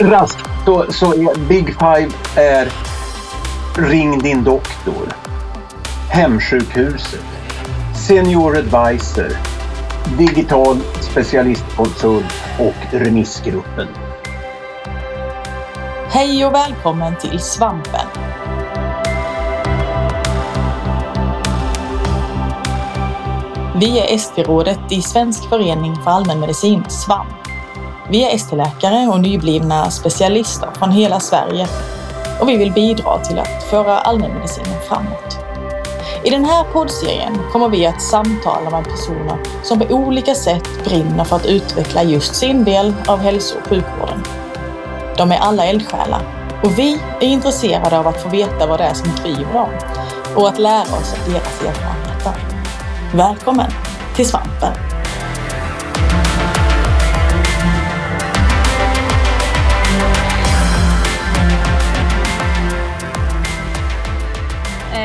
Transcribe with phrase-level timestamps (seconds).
[0.00, 2.72] raskt så, så är Big Five är
[3.76, 5.08] Ring din doktor,
[6.10, 7.24] Hemsjukhuset,
[8.06, 9.36] Senior Advisor,
[10.18, 13.88] Digital specialistkonsult och Remissgruppen.
[16.10, 18.06] Hej och välkommen till Svampen.
[23.80, 27.37] Vi är ST-rådet i Svensk förening för allmänmedicin, SVAMP.
[28.10, 31.68] Vi är ST-läkare och nyblivna specialister från hela Sverige
[32.40, 35.38] och vi vill bidra till att föra allmänmedicinen framåt.
[36.24, 41.24] I den här poddserien kommer vi att samtala med personer som på olika sätt brinner
[41.24, 44.22] för att utveckla just sin del av hälso och sjukvården.
[45.16, 46.20] De är alla eldsjälar
[46.62, 49.70] och vi är intresserade av att få veta vad det är som driver dem
[50.36, 52.32] och att lära oss av deras erfarenheter.
[53.14, 53.70] Välkommen
[54.16, 54.97] till Svampen!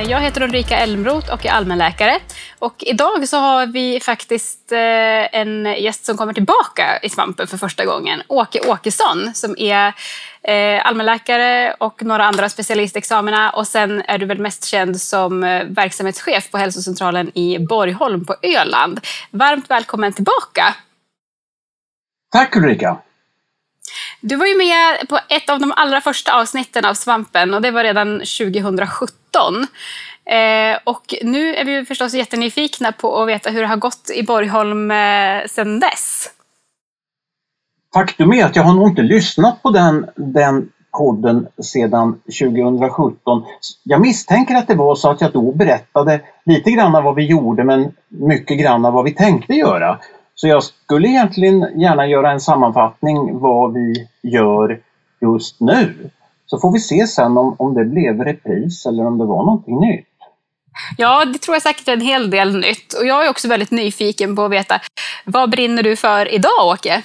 [0.03, 2.19] Eh, jag heter Ulrika Elmroth och är allmänläkare.
[2.59, 7.57] Och idag så har vi faktiskt eh, en gäst som kommer tillbaka i Svampen för
[7.57, 8.21] första gången.
[8.27, 9.93] Åke Åkesson som är
[10.43, 13.49] eh, allmänläkare och några andra specialistexamina.
[13.49, 18.99] Och sen är du väl mest känd som verksamhetschef på hälsocentralen i Borgholm på Öland.
[19.31, 20.75] Varmt välkommen tillbaka!
[22.31, 22.97] Tack Ulrika!
[24.21, 27.71] Du var ju med på ett av de allra första avsnitten av Svampen och det
[27.71, 29.67] var redan 2017.
[30.25, 34.23] Eh, och nu är vi förstås jättenyfikna på att veta hur det har gått i
[34.23, 36.29] Borgholm eh, sedan dess.
[37.93, 43.43] Faktum är att jag har nog inte lyssnat på den, den podden sedan 2017.
[43.83, 47.63] Jag misstänker att det var så att jag då berättade lite grann vad vi gjorde
[47.63, 49.99] men mycket grann vad vi tänkte göra.
[50.35, 54.79] Så jag skulle egentligen gärna göra en sammanfattning vad vi gör
[55.21, 56.09] just nu.
[56.45, 59.79] Så får vi se sen om, om det blev repris eller om det var någonting
[59.79, 60.05] nytt.
[60.97, 62.93] Ja, det tror jag säkert är en hel del nytt.
[62.93, 64.79] Och jag är också väldigt nyfiken på att veta,
[65.25, 67.03] vad brinner du för idag, Åke?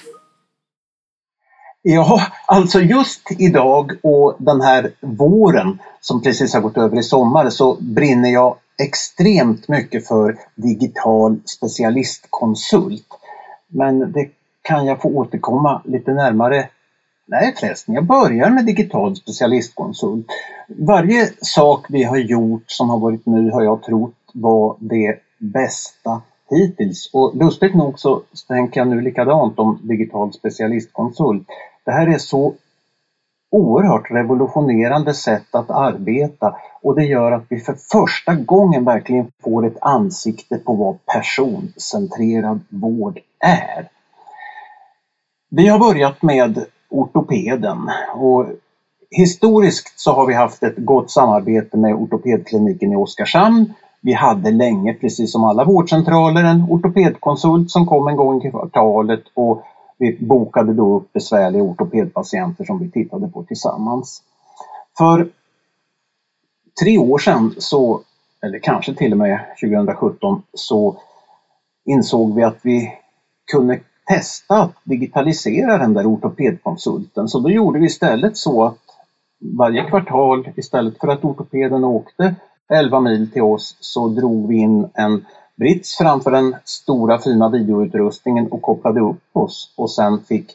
[1.81, 7.49] Ja, alltså just idag och den här våren som precis har gått över i sommar
[7.49, 13.18] så brinner jag extremt mycket för digital specialistkonsult.
[13.69, 14.29] Men det
[14.61, 16.69] kan jag få återkomma lite närmare.
[17.25, 20.25] Nej förresten, jag börjar med digital specialistkonsult.
[20.67, 26.21] Varje sak vi har gjort som har varit nu har jag trott var det bästa
[26.49, 27.09] hittills.
[27.13, 31.47] Och lustigt nog så tänker jag nu likadant om digital specialistkonsult.
[31.85, 32.53] Det här är så
[33.51, 39.67] oerhört revolutionerande sätt att arbeta och det gör att vi för första gången verkligen får
[39.67, 43.89] ett ansikte på vad personcentrerad vård är.
[45.49, 48.45] Vi har börjat med ortopeden och
[49.11, 53.73] historiskt så har vi haft ett gott samarbete med ortopedkliniken i Oskarshamn.
[54.01, 59.23] Vi hade länge, precis som alla vårdcentraler, en ortopedkonsult som kom en gång i kvartalet
[59.33, 59.63] och
[59.99, 64.23] vi bokade då upp besvärliga ortopedpatienter som vi tittade på tillsammans.
[64.97, 65.29] För
[66.83, 68.01] tre år sedan, så,
[68.41, 70.97] eller kanske till och med 2017, så
[71.85, 72.93] insåg vi att vi
[73.51, 77.27] kunde testa att digitalisera den där ortopedkonsulten.
[77.27, 78.77] Så då gjorde vi istället så att
[79.39, 82.35] varje kvartal, istället för att ortopeden åkte
[82.73, 85.25] 11 mil till oss, så drog vi in en
[85.59, 90.51] brits framför den stora fina videoutrustningen och kopplade upp oss och sen fick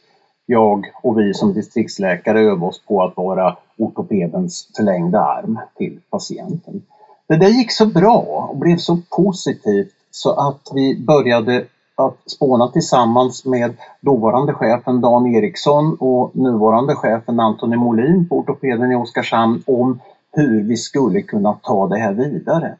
[0.46, 6.82] jag och vi som distriktsläkare öva oss på att vara ortopedens förlängda arm till patienten.
[7.28, 11.64] Det där gick så bra och blev så positivt så att vi började
[11.96, 18.92] att spåna tillsammans med dåvarande chefen Dan Eriksson och nuvarande chefen Antoni Molin på ortopeden
[18.92, 20.00] i Oskarshamn om
[20.32, 22.76] hur vi skulle kunna ta det här vidare.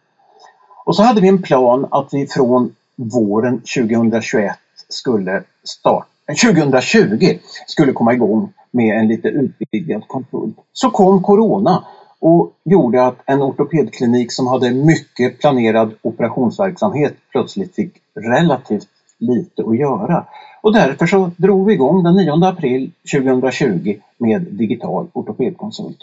[0.85, 4.57] Och så hade vi en plan att vi från våren 2021
[4.89, 10.57] skulle starta, eh, 2020 skulle komma igång med en lite utvidgad konsult.
[10.73, 11.85] Så kom Corona
[12.19, 18.89] och gjorde att en ortopedklinik som hade mycket planerad operationsverksamhet plötsligt fick relativt
[19.19, 20.25] lite att göra.
[20.63, 25.99] Och därför så drog vi igång den 9 april 2020 med digital ortopedkonsult.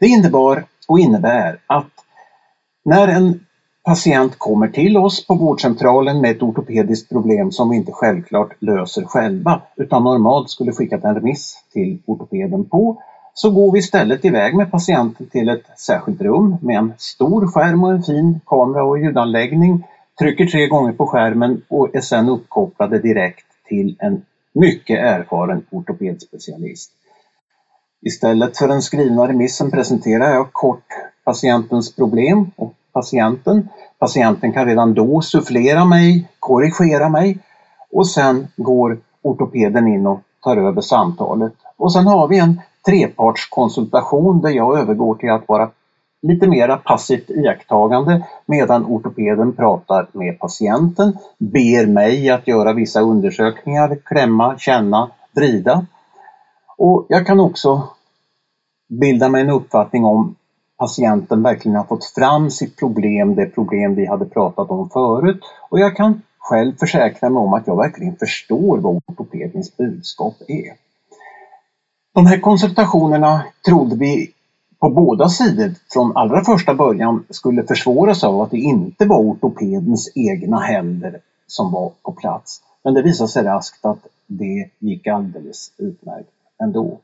[0.00, 1.90] Det innebar och innebär att
[2.84, 3.40] när en
[3.84, 9.04] patient kommer till oss på vårdcentralen med ett ortopediskt problem som vi inte självklart löser
[9.04, 13.02] själva utan normalt skulle skickat en remiss till ortopeden på
[13.34, 17.84] så går vi istället iväg med patienten till ett särskilt rum med en stor skärm
[17.84, 19.86] och en fin kamera och ljudanläggning,
[20.18, 24.22] trycker tre gånger på skärmen och är sedan uppkopplade direkt till en
[24.52, 26.90] mycket erfaren ortopedspecialist.
[28.02, 30.86] Istället för den skrivna remissen presenterar jag kort
[31.24, 33.68] patientens problem och patienten.
[33.98, 37.38] Patienten kan redan då sufflera mig, korrigera mig
[37.92, 41.52] och sen går ortopeden in och tar över samtalet.
[41.76, 45.70] Och sen har vi en trepartskonsultation där jag övergår till att vara
[46.22, 53.98] lite mera passivt iakttagande medan ortopeden pratar med patienten, ber mig att göra vissa undersökningar,
[54.04, 55.86] klämma, känna, vrida.
[56.76, 57.88] Och jag kan också
[58.88, 60.34] bilda mig en uppfattning om
[60.84, 65.40] patienten verkligen har fått fram sitt problem, det problem vi hade pratat om förut.
[65.70, 70.72] Och jag kan själv försäkra mig om att jag verkligen förstår vad ortopedens budskap är.
[72.14, 74.30] De här konsultationerna trodde vi
[74.78, 80.12] på båda sidor från allra första början skulle försvåras av att det inte var ortopedens
[80.14, 82.60] egna händer som var på plats.
[82.84, 86.30] Men det visade sig raskt att det gick alldeles utmärkt
[86.62, 86.98] ändå.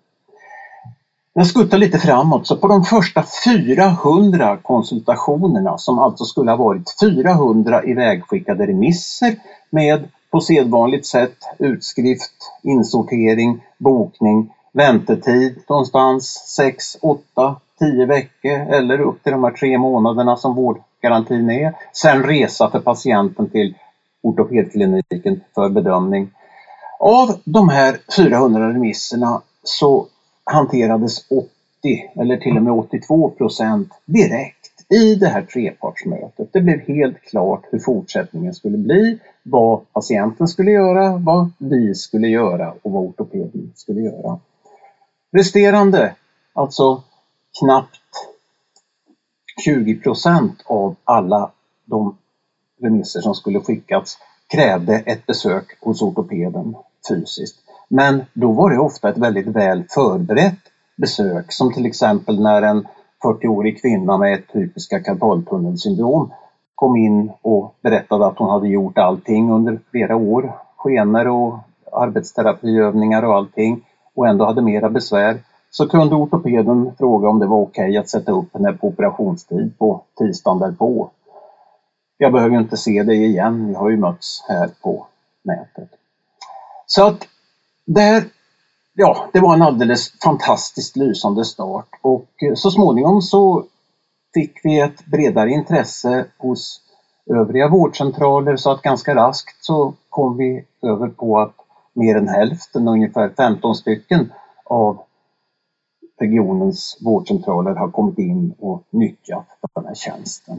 [1.32, 6.94] Jag skuttar lite framåt, så på de första 400 konsultationerna som alltså skulle ha varit
[7.00, 9.37] 400 ivägskickade remisser
[9.71, 12.32] med på sedvanligt sätt utskrift,
[12.62, 16.25] insortering, bokning, väntetid någonstans
[16.56, 21.75] 6, 8, 10 veckor eller upp till de här tre månaderna som vårdgarantin är.
[21.93, 23.75] Sen resa för patienten till
[24.23, 26.31] ortopedkliniken för bedömning.
[27.00, 30.06] Av de här 400 remisserna så
[30.52, 31.49] hanterades 80
[32.14, 36.52] eller till och med 82 procent direkt i det här trepartsmötet.
[36.52, 42.29] Det blev helt klart hur fortsättningen skulle bli, vad patienten skulle göra, vad vi skulle
[42.29, 44.38] göra och vad ortopeden skulle göra.
[45.32, 46.14] Resterande,
[46.53, 47.03] alltså
[47.61, 48.00] knappt
[49.64, 51.50] 20 procent av alla
[51.85, 52.17] de
[52.82, 56.75] remisser som skulle skickats krävde ett besök hos ortopeden
[57.08, 57.56] fysiskt.
[57.90, 60.58] Men då var det ofta ett väldigt väl förberett
[60.96, 62.87] besök som till exempel när en
[63.25, 66.32] 40-årig kvinna med ett typiska karpaltunnelsyndrom
[66.75, 70.52] kom in och berättade att hon hade gjort allting under flera år.
[70.76, 71.58] Skenor och
[71.92, 75.38] arbetsterapiövningar och allting och ändå hade mera besvär.
[75.70, 79.78] Så kunde ortopeden fråga om det var okej okay att sätta upp henne på operationstid
[79.78, 81.10] på tisdagen därpå.
[82.19, 85.06] Jag behöver inte se dig igen, vi har ju mötts här på
[85.44, 85.88] nätet.
[86.86, 87.26] Så att
[87.94, 88.25] där,
[88.94, 91.88] ja, det var en alldeles fantastiskt lysande start.
[92.02, 93.64] Och eh, så småningom så
[94.34, 96.81] fick vi ett bredare intresse hos
[97.31, 98.56] övriga vårdcentraler.
[98.56, 101.54] Så att ganska raskt så kom vi över på att
[101.92, 104.32] mer än hälften, ungefär 15 stycken
[104.64, 105.02] av
[106.20, 110.58] regionens vårdcentraler har kommit in och nyttjat den här tjänsten.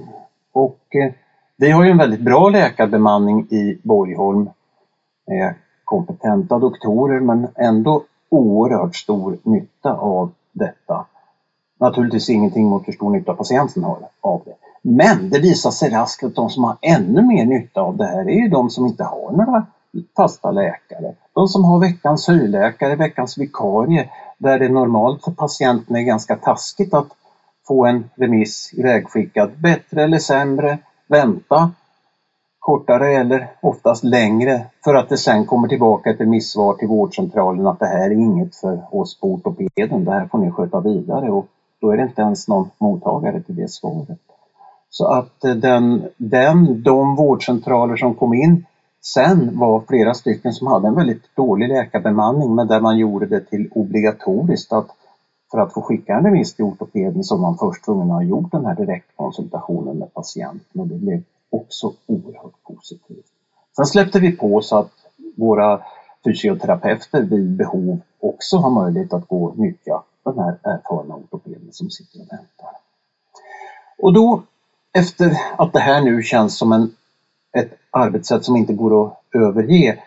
[0.51, 1.13] Och eh,
[1.57, 4.49] vi har ju en väldigt bra läkarbemanning i Borgholm.
[5.27, 5.55] Med
[5.91, 11.05] kompetenta doktorer men ändå oerhört stor nytta av detta.
[11.79, 14.53] Naturligtvis ingenting mot hur stor nytta patienten har av det.
[14.81, 18.29] Men det visar sig raskt att de som har ännu mer nytta av det här
[18.29, 19.65] är ju de som inte har några
[20.15, 21.13] fasta läkare.
[21.33, 26.93] De som har veckans hyrläkare, veckans vikarie, där det normalt för patienten är ganska taskigt
[26.93, 27.07] att
[27.67, 30.77] få en remiss ivägskickad, bättre eller sämre,
[31.07, 31.71] vänta
[32.61, 37.79] kortare eller oftast längre för att det sen kommer tillbaka ett remissvar till vårdcentralen att
[37.79, 41.47] det här är inget för oss på ortopeden, det här får ni sköta vidare och
[41.81, 44.19] då är det inte ens någon mottagare till det svaret.
[44.89, 48.65] Så att eh, den, den, de vårdcentraler som kom in
[49.01, 53.39] sen var flera stycken som hade en väldigt dålig läkarbemanning men där man gjorde det
[53.39, 54.87] till obligatoriskt att
[55.51, 58.23] för att få skicka en remiss till ortopeden så var man först tvungen att ha
[58.23, 63.25] gjort den här direktkonsultationen med patienten och det blev också oerhört positivt.
[63.75, 64.91] Sen släppte vi på så att
[65.37, 65.81] våra
[66.23, 71.89] fysioterapeuter vid behov också har möjlighet att gå och nyttja den här erfarna ortopeden som
[71.89, 72.69] sitter och väntar.
[73.97, 74.43] Och då,
[74.93, 76.95] efter att det här nu känns som en,
[77.57, 80.03] ett arbetssätt som inte går att överge,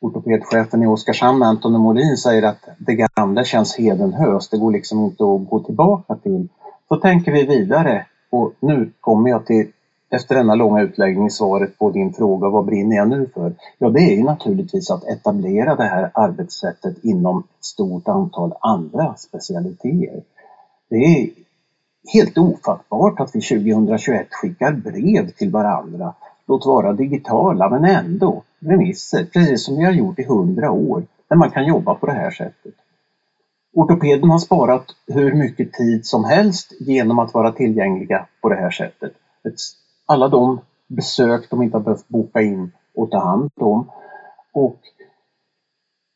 [0.00, 5.24] ortopedchefen i Oskarshamn, Anton Molin, säger att det gamla känns hedenhöst, det går liksom inte
[5.24, 6.48] att gå tillbaka till.
[6.88, 9.72] Så tänker vi vidare och nu kommer jag till
[10.10, 13.52] efter denna långa utläggning svaret på din fråga vad brinner jag nu för?
[13.78, 19.14] Ja, det är ju naturligtvis att etablera det här arbetssättet inom ett stort antal andra
[19.16, 20.22] specialiteter.
[20.88, 21.30] Det är
[22.12, 26.14] helt ofattbart att vi 2021 skickar brev till varandra,
[26.46, 31.36] låt vara digitala men ändå remisser, precis som vi har gjort i hundra år, där
[31.36, 32.74] man kan jobba på det här sättet.
[33.72, 38.70] Ortopeden har sparat hur mycket tid som helst genom att vara tillgängliga på det här
[38.70, 39.12] sättet.
[39.44, 39.60] Ett
[40.10, 43.90] alla de besök de inte har behövt boka in och ta hand om.
[44.52, 44.76] Och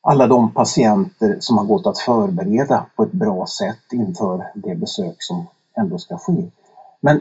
[0.03, 5.17] alla de patienter som har gått att förbereda på ett bra sätt inför det besök
[5.19, 5.47] som
[5.77, 6.51] ändå ska ske.
[7.01, 7.21] Men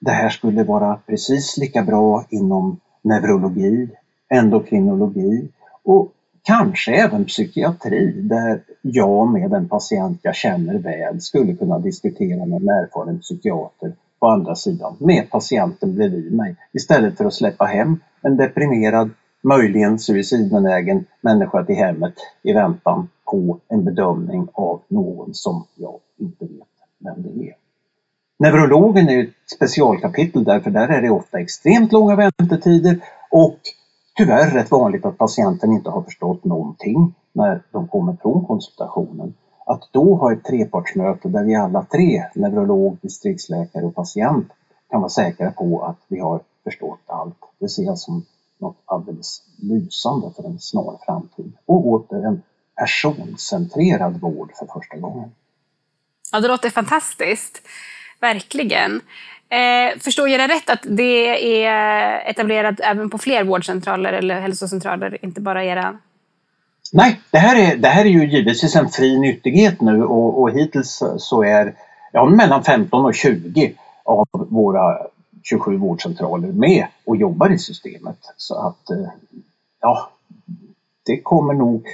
[0.00, 3.88] det här skulle vara precis lika bra inom neurologi,
[4.28, 5.48] endokrinologi
[5.84, 6.12] och
[6.42, 12.62] kanske även psykiatri där jag med en patient jag känner väl skulle kunna diskutera med
[12.62, 13.92] en erfaren psykiater
[14.24, 19.10] på andra sidan med patienten bredvid mig istället för att släppa hem en deprimerad,
[19.42, 26.44] möjligen suicidbenägen människa till hemmet i väntan på en bedömning av någon som jag inte
[26.44, 27.54] vet vem det är.
[28.38, 32.98] Neurologen är ett specialkapitel därför där är det ofta extremt långa väntetider
[33.30, 33.58] och
[34.16, 39.34] tyvärr rätt vanligt att patienten inte har förstått någonting när de kommer från konsultationen.
[39.66, 44.52] Att då ha ett trepartsmöte där vi alla tre, neurolog, distriktsläkare och patient,
[44.90, 47.38] kan vara säkra på att vi har förstått allt.
[47.58, 48.26] Det ser jag som
[48.58, 51.52] något alldeles lysande för en snar framtid.
[51.66, 52.42] Och åter en
[52.76, 55.30] personcentrerad vård för första gången.
[56.32, 57.62] Ja, det låter fantastiskt.
[58.20, 59.00] Verkligen.
[59.48, 65.24] Eh, förstår jag det rätt att det är etablerat även på fler vårdcentraler eller hälsocentraler,
[65.24, 65.98] inte bara era?
[66.96, 70.50] Nej, det här är, det här är ju givetvis en fri nyttighet nu och, och
[70.50, 71.74] hittills så är
[72.12, 73.74] ja, mellan 15 och 20
[74.04, 74.98] av våra
[75.42, 78.18] 27 vårdcentraler med och jobbar i systemet.
[78.36, 79.08] Så att eh,
[79.80, 80.10] ja,
[81.06, 81.86] det kommer nog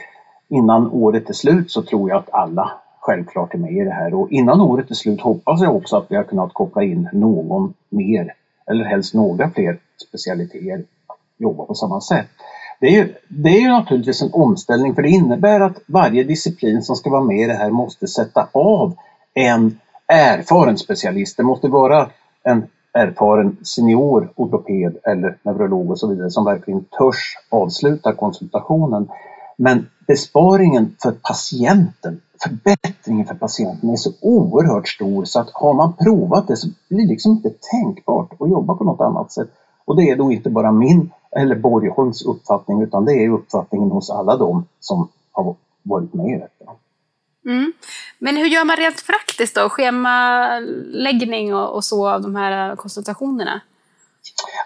[0.49, 4.15] innan året är slut så tror jag att alla självklart är med i det här
[4.15, 7.75] och innan året är slut hoppas jag också att vi har kunnat koppla in någon
[7.89, 8.35] mer
[8.71, 12.29] eller helst några fler specialiteter att jobba på samma sätt.
[12.81, 16.83] Det är, ju, det är ju naturligtvis en omställning för det innebär att varje disciplin
[16.83, 18.95] som ska vara med i det här måste sätta av
[19.35, 21.37] en erfaren specialist.
[21.37, 22.11] Det måste vara
[22.43, 29.09] en erfaren senior ortoped eller neurolog och så vidare som verkligen törs avsluta konsultationen.
[29.57, 35.93] Men besparingen för patienten, förbättringen för patienten är så oerhört stor så att har man
[35.93, 39.49] provat det så blir det liksom inte tänkbart att jobba på något annat sätt.
[39.85, 44.11] Och det är då inte bara min eller Borgholms uppfattning utan det är uppfattningen hos
[44.11, 46.73] alla de som har varit med i detta.
[47.47, 47.73] Mm.
[48.19, 49.69] Men hur gör man rent praktiskt då?
[49.69, 53.61] Schemaläggning och, och så av de här konsultationerna?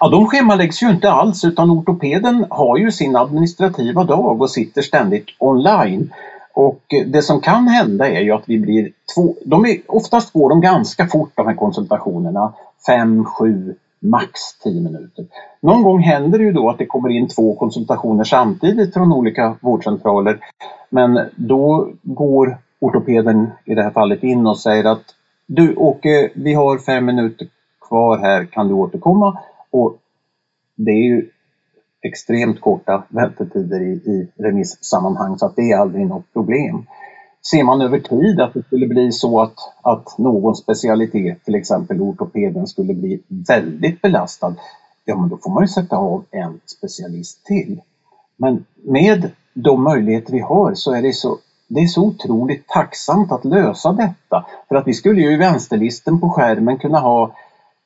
[0.00, 4.82] Ja, de schemaläggs ju inte alls utan ortopeden har ju sin administrativa dag och sitter
[4.82, 6.12] ständigt online.
[6.52, 10.48] Och det som kan hända är ju att vi blir två, de är, oftast går
[10.48, 12.52] de ganska fort de här konsultationerna,
[12.86, 15.26] fem, sju, max 10 minuter.
[15.60, 19.56] Någon gång händer det ju då att det kommer in två konsultationer samtidigt från olika
[19.60, 20.38] vårdcentraler.
[20.90, 25.04] Men då går ortopeden i det här fallet in och säger att
[25.46, 27.48] du Åke, vi har fem minuter
[27.88, 29.38] kvar här, kan du återkomma?
[29.70, 29.96] Och
[30.76, 31.28] det är ju
[32.02, 36.86] extremt korta väntetider i, i remissammanhang så att det är aldrig något problem.
[37.50, 42.00] Ser man över tid att det skulle bli så att, att någon specialitet, till exempel
[42.00, 44.54] ortopeden, skulle bli väldigt belastad,
[45.04, 47.80] ja men då får man ju sätta av en specialist till.
[48.36, 53.32] Men med de möjligheter vi har så är det så, det är så otroligt tacksamt
[53.32, 54.46] att lösa detta.
[54.68, 57.34] För att vi skulle ju i vänsterlisten på skärmen kunna ha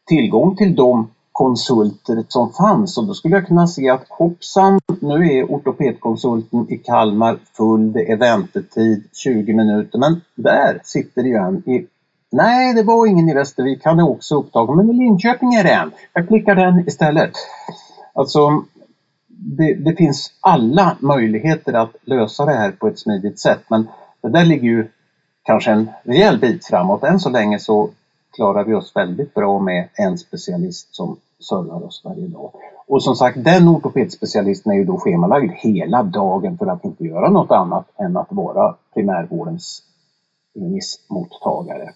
[0.07, 5.33] tillgång till de konsulter som fanns och då skulle jag kunna se att hoppsan, nu
[5.33, 11.37] är ortopedkonsulten i Kalmar full, det är väntetid 20 minuter, men där sitter det ju
[11.37, 11.87] en i
[12.31, 15.71] Nej, det var ingen i Västervik, han är också upptagen, men i Linköping är det
[15.71, 15.91] en.
[16.13, 17.33] Jag klickar den istället.
[18.13, 18.65] Alltså,
[19.29, 23.89] det, det, finns alla möjligheter att lösa det här på ett smidigt sätt, men
[24.23, 24.89] det där ligger ju
[25.43, 27.05] kanske en rejäl bit framåt.
[27.05, 27.91] Än så länge så
[28.37, 32.53] klarar vi oss väldigt bra med en specialist som servar oss varje dag.
[32.87, 37.31] Och som sagt, den ortopedspecialisten är ju då schemalagd hela dagen för att inte göra
[37.31, 39.83] något annat än att vara primärvårdens
[40.55, 41.93] remissmottagare.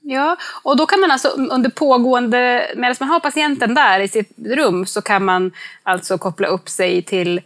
[0.00, 4.32] Ja, och då kan man alltså under pågående, medan man har patienten där i sitt
[4.38, 5.52] rum, så kan man
[5.82, 7.40] alltså koppla upp sig till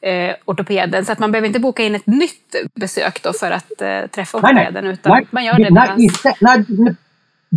[0.00, 1.04] eh, ortopeden.
[1.04, 4.38] Så att man behöver inte boka in ett nytt besök då för att eh, träffa
[4.38, 4.92] ortopeden, nej, nej.
[4.92, 6.64] utan nej, man gör det nej, inte, nej,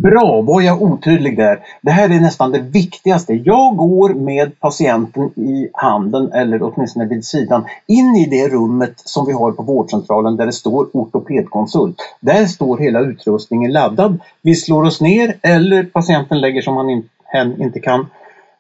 [0.04, 1.60] Bra, var jag otydlig där?
[1.82, 3.34] Det här är nästan det viktigaste.
[3.34, 9.26] Jag går med patienten i handen eller åtminstone vid sidan in i det rummet som
[9.26, 11.96] vi har på vårdcentralen där det står ortopedkonsult.
[12.20, 14.20] Där står hela utrustningen laddad.
[14.42, 18.06] Vi slår oss ner eller patienten lägger som han in, hen inte kan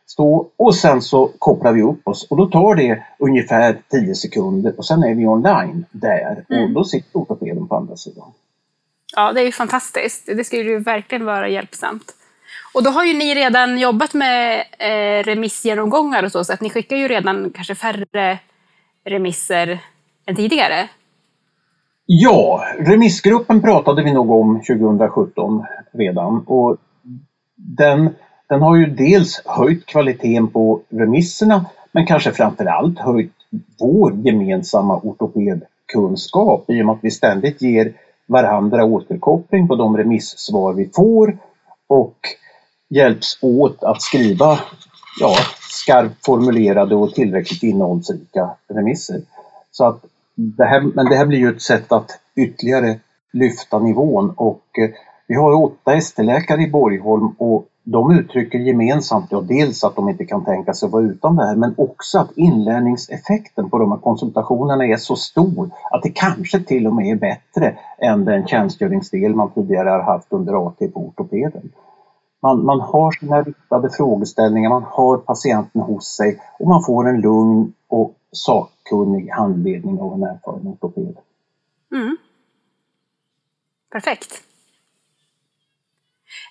[0.07, 4.73] stå och sen så kopplar vi upp oss och då tar det ungefär 10 sekunder
[4.77, 6.73] och sen är vi online där och mm.
[6.73, 8.31] då sitter ortopeden på andra sidan.
[9.15, 10.25] Ja, det är ju fantastiskt.
[10.25, 12.15] Det skulle ju verkligen vara hjälpsamt.
[12.74, 16.69] Och då har ju ni redan jobbat med eh, remissgenomgångar och så, så att ni
[16.69, 18.39] skickar ju redan kanske färre
[19.05, 19.79] remisser
[20.25, 20.89] än tidigare.
[22.05, 26.77] Ja, remissgruppen pratade vi nog om 2017 redan och
[27.55, 28.10] den,
[28.50, 33.34] den har ju dels höjt kvaliteten på remisserna men kanske framför allt höjt
[33.79, 37.93] vår gemensamma ortopedkunskap i och med att vi ständigt ger
[38.27, 41.38] varandra återkoppling på de remissvar vi får
[41.88, 42.17] och
[42.89, 44.60] hjälps åt att skriva
[45.20, 45.36] ja,
[45.70, 49.22] skarpt formulerade och tillräckligt innehållsrika remisser.
[49.72, 50.05] Så att
[50.36, 53.00] det här, men det här blir ju ett sätt att ytterligare
[53.34, 54.89] lyfta nivån och eh,
[55.27, 60.25] vi har åtta ST-läkare i Borgholm och de uttrycker gemensamt ja, dels att de inte
[60.25, 63.99] kan tänka sig att vara utan det här men också att inlärningseffekten på de här
[63.99, 69.35] konsultationerna är så stor att det kanske till och med är bättre än den tjänstgöringsdel
[69.35, 71.71] man tidigare har haft under AT på ortopeden.
[72.41, 77.21] Man, man har sina riktade frågeställningar, man har patienten hos sig och man får en
[77.21, 81.17] lugn och sakkunnig handledning av en erfaren ortoped.
[81.91, 82.17] Mm.
[83.91, 84.43] Perfekt.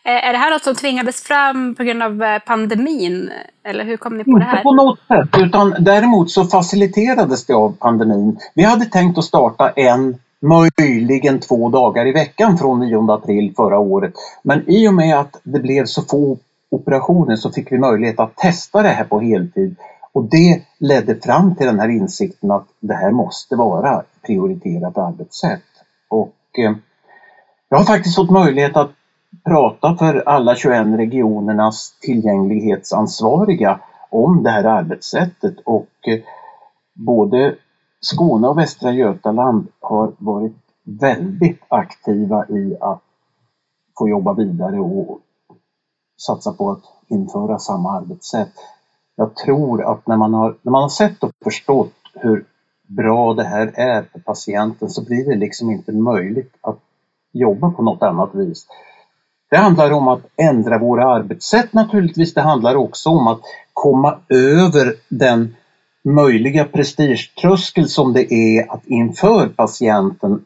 [0.04, 3.30] Eh, är det här något som tvingades fram på grund av eh, pandemin?
[3.64, 4.52] Eller hur kom ni på det här?
[4.52, 8.38] Inte på något sätt, utan däremot så faciliterades det av pandemin.
[8.54, 13.78] Vi hade tänkt att starta en, möjligen två dagar i veckan från 9 april förra
[13.78, 14.12] året.
[14.42, 16.38] Men i och med att det blev så få
[16.70, 19.76] operationer så fick vi möjlighet att testa det här på heltid.
[20.12, 25.62] Och det ledde fram till den här insikten att det här måste vara prioriterat arbetssätt.
[26.08, 26.72] Och eh,
[27.68, 28.90] jag har faktiskt fått möjlighet att
[29.44, 36.20] prata för alla 21 regionernas tillgänglighetsansvariga om det här arbetssättet och eh,
[36.94, 37.54] både
[38.00, 43.02] Skåne och Västra Götaland har varit väldigt aktiva i att
[43.98, 45.20] få jobba vidare och
[46.26, 48.52] satsa på att införa samma arbetssätt.
[49.16, 52.44] Jag tror att när man har, när man har sett och förstått hur
[52.88, 56.78] bra det här är för patienten så blir det liksom inte möjligt att
[57.32, 58.66] jobba på något annat vis.
[59.54, 62.34] Det handlar om att ändra våra arbetssätt naturligtvis.
[62.34, 63.40] Det handlar också om att
[63.72, 65.54] komma över den
[66.04, 70.44] möjliga prestigetröskel som det är att inför patienten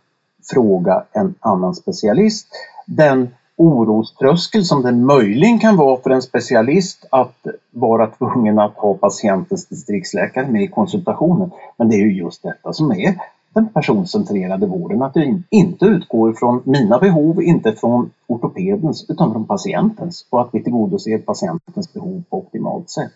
[0.53, 2.47] fråga en annan specialist.
[2.87, 8.94] Den oroströskel som det möjligen kan vara för en specialist att vara tvungen att ha
[8.94, 11.51] patientens distriktsläkare med i konsultationen.
[11.77, 13.14] Men det är ju just detta som är
[13.59, 15.03] den personcentrerade vården.
[15.03, 20.51] Att det inte utgår från mina behov, inte från ortopedens utan från patientens och att
[20.53, 23.12] vi tillgodoser patientens behov på optimalt sätt.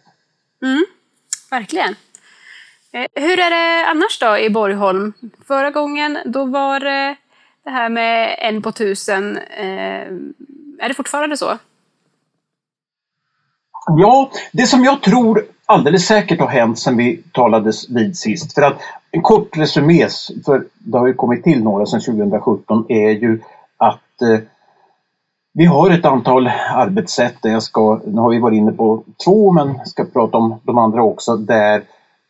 [0.62, 0.84] Mm,
[1.50, 1.94] verkligen.
[2.92, 5.12] Eh, hur är det annars då i Borgholm?
[5.46, 7.16] Förra gången då var det
[7.64, 9.36] det här med en på tusen.
[9.36, 10.06] Eh,
[10.78, 11.58] är det fortfarande så?
[13.86, 18.54] Ja, det som jag tror alldeles säkert har hänt sedan vi talades vid sist.
[18.54, 18.78] För att
[19.10, 20.06] en kort resumé,
[20.44, 23.40] för det har ju kommit till några sedan 2017, är ju
[23.76, 24.38] att eh,
[25.54, 29.52] vi har ett antal arbetssätt, där jag ska, nu har vi varit inne på två
[29.52, 31.82] men ska prata om de andra också, där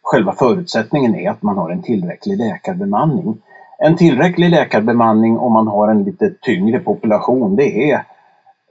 [0.02, 3.36] själva förutsättningen är att man har en tillräcklig läkarbemanning.
[3.78, 8.04] En tillräcklig läkarbemanning om man har en lite tyngre population, det är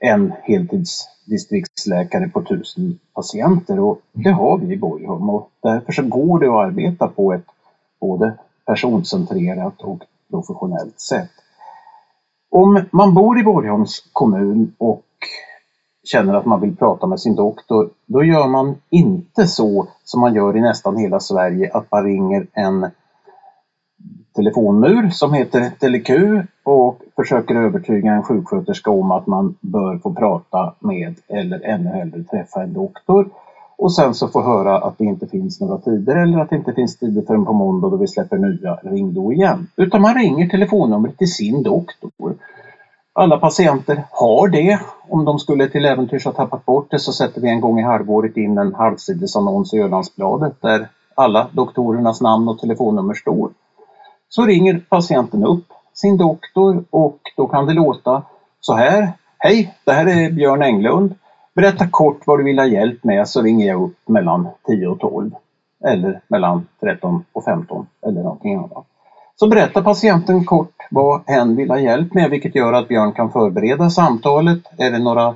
[0.02, 6.04] en heltids distriktsläkare på tusen patienter och det har vi i Borgholm och därför så
[6.04, 7.46] går det att arbeta på ett
[8.00, 8.34] både
[8.66, 11.30] personcentrerat och professionellt sätt.
[12.50, 15.06] Om man bor i Borgholms kommun och
[16.04, 20.34] känner att man vill prata med sin doktor, då gör man inte så som man
[20.36, 22.88] gör i nästan hela Sverige, att man ringer en
[24.36, 26.10] telefonmur som heter Teleq
[26.64, 32.24] och försöker övertyga en sjuksköterska om att man bör få prata med eller ännu hellre
[32.24, 33.30] träffa en doktor.
[33.78, 36.74] Och sen så få höra att det inte finns några tider eller att det inte
[36.74, 39.68] finns tider förrän på måndag då vi släpper nya, ring då igen.
[39.76, 42.36] Utan man ringer telefonnumret till sin doktor.
[43.14, 44.80] Alla patienter har det.
[45.10, 47.84] Om de skulle till äventyrs ha tappat bort det så sätter vi en gång i
[47.84, 53.50] halvåret in en halvsidesannons i Ölandsbladet där alla doktorernas namn och telefonnummer står.
[54.34, 58.24] Så ringer patienten upp sin doktor och då kan det låta
[58.60, 59.10] så här.
[59.38, 61.16] Hej, det här är Björn Englund.
[61.56, 65.00] Berätta kort vad du vill ha hjälp med så ringer jag upp mellan 10 och
[65.00, 65.32] 12.
[65.86, 68.86] Eller mellan 13 och 15 eller någonting annat.
[69.36, 73.32] Så berättar patienten kort vad hen vill ha hjälp med vilket gör att Björn kan
[73.32, 74.60] förbereda samtalet.
[74.78, 75.36] Är det några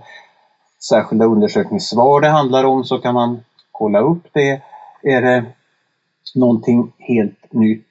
[0.90, 3.40] särskilda undersökningssvar det handlar om så kan han
[3.72, 4.62] kolla upp det.
[5.04, 5.46] Är det
[6.36, 7.88] någonting helt nytt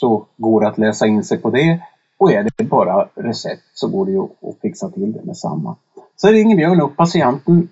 [0.00, 1.80] så går det att läsa in sig på det.
[2.18, 5.76] Och är det bara recept så går det ju att fixa till det med samma.
[6.16, 7.68] Så ringer Björn upp patienten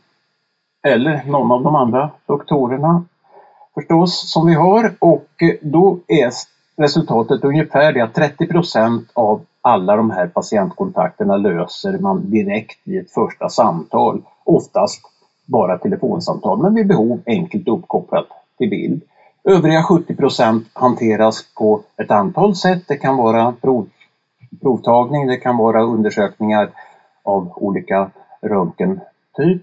[0.86, 3.04] eller någon av de andra doktorerna
[3.74, 6.30] förstås som vi har och eh, då är
[6.76, 13.10] resultatet ungefär det att 30% av alla de här patientkontakterna löser man direkt i ett
[13.10, 14.22] första samtal.
[14.44, 15.00] Oftast
[15.46, 18.26] bara telefonsamtal men vid behov enkelt uppkopplat
[18.58, 19.02] till bild.
[19.48, 22.82] Övriga 70% hanteras på ett antal sätt.
[22.88, 23.88] Det kan vara prov,
[24.62, 26.70] provtagning, det kan vara undersökningar
[27.22, 29.62] av olika röntgentyp.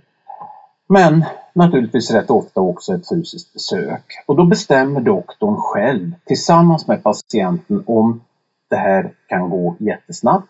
[0.87, 4.03] Men naturligtvis rätt ofta också ett fysiskt besök.
[4.25, 8.21] Och då bestämmer doktorn själv tillsammans med patienten om
[8.69, 10.49] det här kan gå jättesnabbt.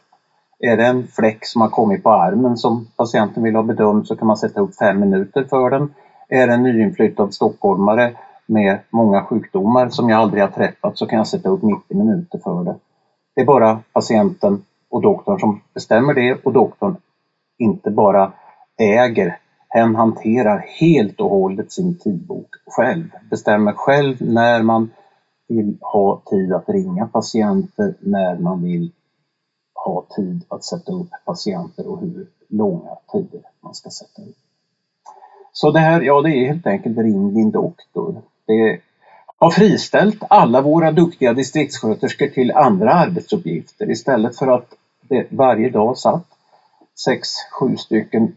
[0.59, 4.15] Är det en fläck som har kommit på armen som patienten vill ha bedömd så
[4.15, 5.93] kan man sätta upp fem minuter för den.
[6.29, 8.13] Är det en nyinflyttad stockholmare
[8.45, 12.39] med många sjukdomar som jag aldrig har träffat så kan jag sätta upp 90 minuter
[12.43, 12.75] för det.
[13.35, 16.95] Det är bara patienten och doktorn som bestämmer det och doktorn
[17.57, 18.31] inte bara
[18.77, 19.37] äger,
[19.69, 23.09] hen hanterar helt och hållet sin tidbok själv.
[23.29, 24.89] Bestämmer själv när man
[25.47, 28.91] vill ha tid att ringa patienter, när man vill
[29.73, 34.37] ha tid att sätta upp patienter och hur långa tider man ska sätta upp.
[35.51, 38.21] Så det här, ja det är helt enkelt ring din doktor.
[38.45, 38.79] Det
[39.37, 43.91] har friställt alla våra duktiga distriktssköterskor till andra arbetsuppgifter.
[43.91, 44.67] Istället för att
[45.01, 46.27] det varje dag satt
[47.05, 47.29] sex,
[47.59, 48.35] sju stycken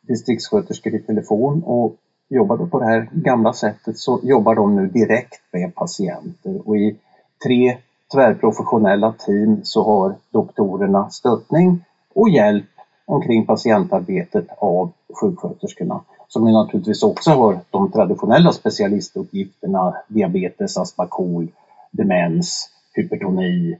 [0.00, 1.96] distriktssköterskor i telefon och
[2.28, 6.68] jobbade på det här gamla sättet så jobbar de nu direkt med patienter.
[6.68, 6.96] Och i
[7.44, 7.78] tre
[8.12, 12.66] tvärprofessionella team så har doktorerna stöttning och hjälp
[13.04, 16.00] omkring patientarbetet av sjuksköterskorna
[16.32, 21.48] som ju naturligtvis också har de traditionella specialistuppgifterna diabetes, astma, KOL,
[21.90, 23.78] demens, hypertoni,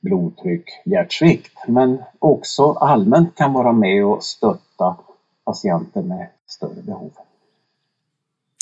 [0.00, 1.52] blodtryck, hjärtsvikt.
[1.68, 4.96] Men också allmänt kan vara med och stötta
[5.44, 7.10] patienter med större behov.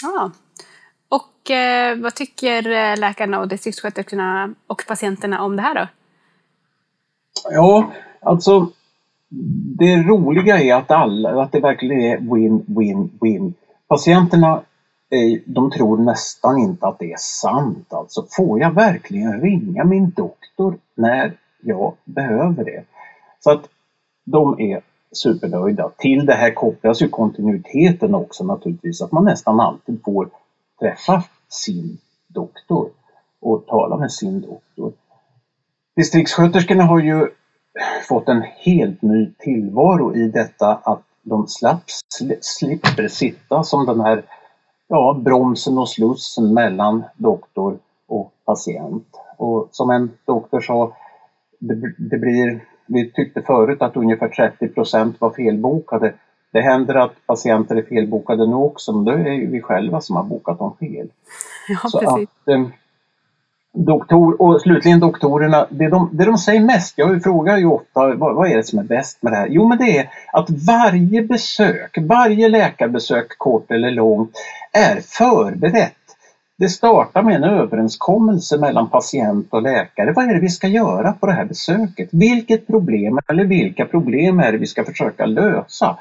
[0.02, 0.30] Ja.
[1.08, 5.86] Och eh, vad tycker eh, läkarna och distriktssköterskorna och patienterna om det här då?
[7.50, 8.66] Ja, alltså
[9.78, 13.54] det roliga är att, alla, att det verkligen är win, win, win.
[13.88, 14.62] Patienterna
[15.10, 17.92] eh, de tror nästan inte att det är sant.
[17.92, 22.84] Alltså, får jag verkligen ringa min doktor när jag behöver det?
[23.40, 23.68] Så att
[24.24, 25.90] de är supernöjda.
[25.98, 30.28] Till det här kopplas ju kontinuiteten också naturligtvis, att man nästan alltid får
[30.80, 32.88] träffa sin doktor
[33.40, 34.92] och tala med sin doktor.
[35.96, 37.28] Distriktssköterskorna har ju
[38.08, 41.82] fått en helt ny tillvaro i detta att de slapp,
[42.40, 44.22] slipper sitta som den här
[44.88, 49.06] ja, bromsen och slussen mellan doktor och patient.
[49.36, 50.96] Och som en doktor sa,
[51.58, 54.28] det, det blir, vi tyckte förut att ungefär
[54.60, 56.14] 30% var felbokade.
[56.52, 60.24] Det händer att patienter är felbokade nu också, men det är vi själva som har
[60.24, 61.08] bokat dem fel.
[61.68, 62.28] Ja, Så precis.
[62.42, 62.66] Att, eh,
[63.84, 68.34] doktor, och slutligen doktorerna, det de, det de säger mest, jag frågar ju ofta vad,
[68.34, 69.48] vad, är det som är bäst med det här?
[69.50, 74.30] Jo men det är att varje besök, varje läkarbesök kort eller långt
[74.72, 75.94] är förberett.
[76.58, 80.12] Det startar med en överenskommelse mellan patient och läkare.
[80.12, 82.08] Vad är det vi ska göra på det här besöket?
[82.12, 85.98] Vilket problem eller vilka problem är det vi ska försöka lösa?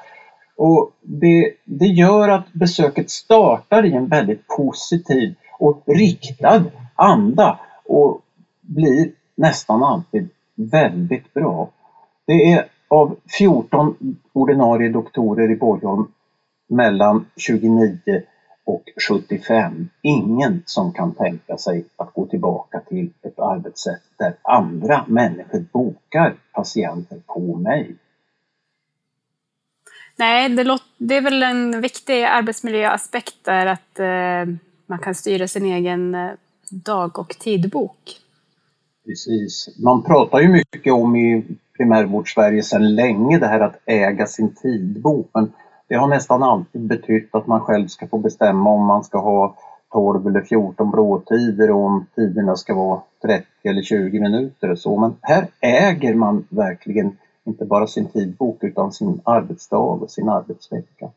[0.58, 6.64] Och det, det gör att besöket startar i en väldigt positiv och riktad
[6.96, 8.22] anda och
[8.62, 11.70] blir nästan alltid väldigt bra.
[12.26, 13.96] Det är av 14
[14.34, 16.08] ordinarie doktorer i Borgholm
[16.68, 18.00] mellan 29
[18.66, 25.06] och 75 ingen som kan tänka sig att gå tillbaka till ett arbetssätt där andra
[25.08, 27.96] människor bokar patienter på mig.
[30.16, 35.48] Nej, det, låter, det är väl en viktig arbetsmiljöaspekt där att eh, man kan styra
[35.48, 36.32] sin egen eh,
[36.72, 38.22] dag och tidbok.
[39.06, 39.70] Precis.
[39.84, 41.46] Man pratar ju mycket om i
[41.78, 45.30] primärvård-Sverige sedan länge det här att äga sin tidbok.
[45.34, 45.54] Men
[45.88, 49.56] det har nästan alltid betytt att man själv ska få bestämma om man ska ha
[49.92, 55.00] 12 eller 14 blåtider och om tiderna ska vara 30 eller 20 minuter och så.
[55.00, 61.10] Men här äger man verkligen inte bara sin tidbok utan sin arbetsdag och sin arbetsvecka.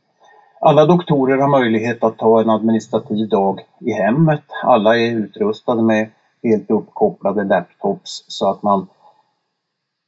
[0.63, 4.43] Alla doktorer har möjlighet att ta en administrativ dag i hemmet.
[4.65, 6.11] Alla är utrustade med
[6.43, 8.87] helt uppkopplade laptops så att man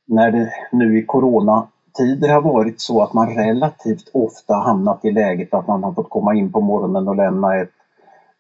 [0.07, 5.55] när det nu i coronatider har varit så att man relativt ofta hamnat i läget
[5.55, 7.73] att man har fått komma in på morgonen och lämna ett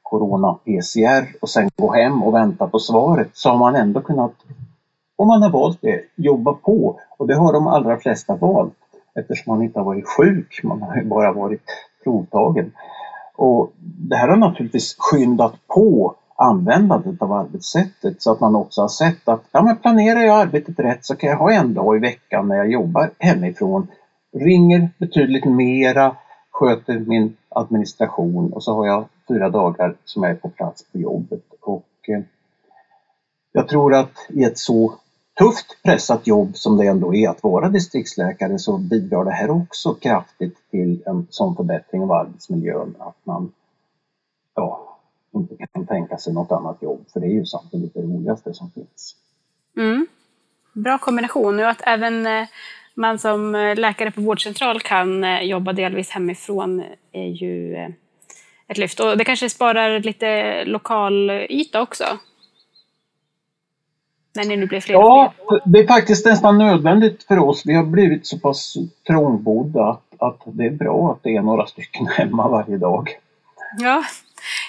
[0.03, 4.33] corona-PCR och sen gå hem och vänta på svaret så har man ändå kunnat,
[5.16, 7.01] om man har valt det, jobba på.
[7.18, 8.75] Och det har de allra flesta valt
[9.14, 11.62] eftersom man inte har varit sjuk, man har bara varit
[12.03, 12.73] provtagen.
[13.37, 13.73] Och
[14.09, 19.29] det här har naturligtvis skyndat på användandet av arbetssättet så att man också har sett
[19.29, 22.49] att ja, men planerar jag arbetet rätt så kan jag ha en dag i veckan
[22.49, 23.87] när jag jobbar hemifrån,
[24.37, 26.17] ringer betydligt mera,
[26.51, 30.99] sköter min administration och så har jag fyra dagar som jag är på plats på
[30.99, 31.45] jobbet.
[31.61, 32.23] Och, eh,
[33.53, 34.95] jag tror att i ett så
[35.38, 39.95] tufft pressat jobb som det ändå är att vara distriktsläkare så bidrar det här också
[39.95, 43.53] kraftigt till en sån förbättring av arbetsmiljön att man
[44.55, 44.99] ja,
[45.35, 48.71] inte kan tänka sig något annat jobb för det är ju samtidigt det roligaste som
[48.71, 49.16] finns.
[49.77, 50.07] Mm.
[50.73, 52.49] Bra kombination och att även eh,
[52.95, 57.77] man som eh, läkare på vårdcentral kan eh, jobba delvis hemifrån är ju
[58.68, 59.01] ett lyft.
[59.01, 62.05] Och det kanske sparar lite lokal yta också?
[64.35, 65.33] När ni nu blir fler Ja,
[65.64, 67.62] det är faktiskt nästan nödvändigt för oss.
[67.64, 68.75] Vi har blivit så pass
[69.07, 73.09] trångbodda att, att det är bra att det är några stycken hemma varje dag.
[73.79, 74.03] Ja,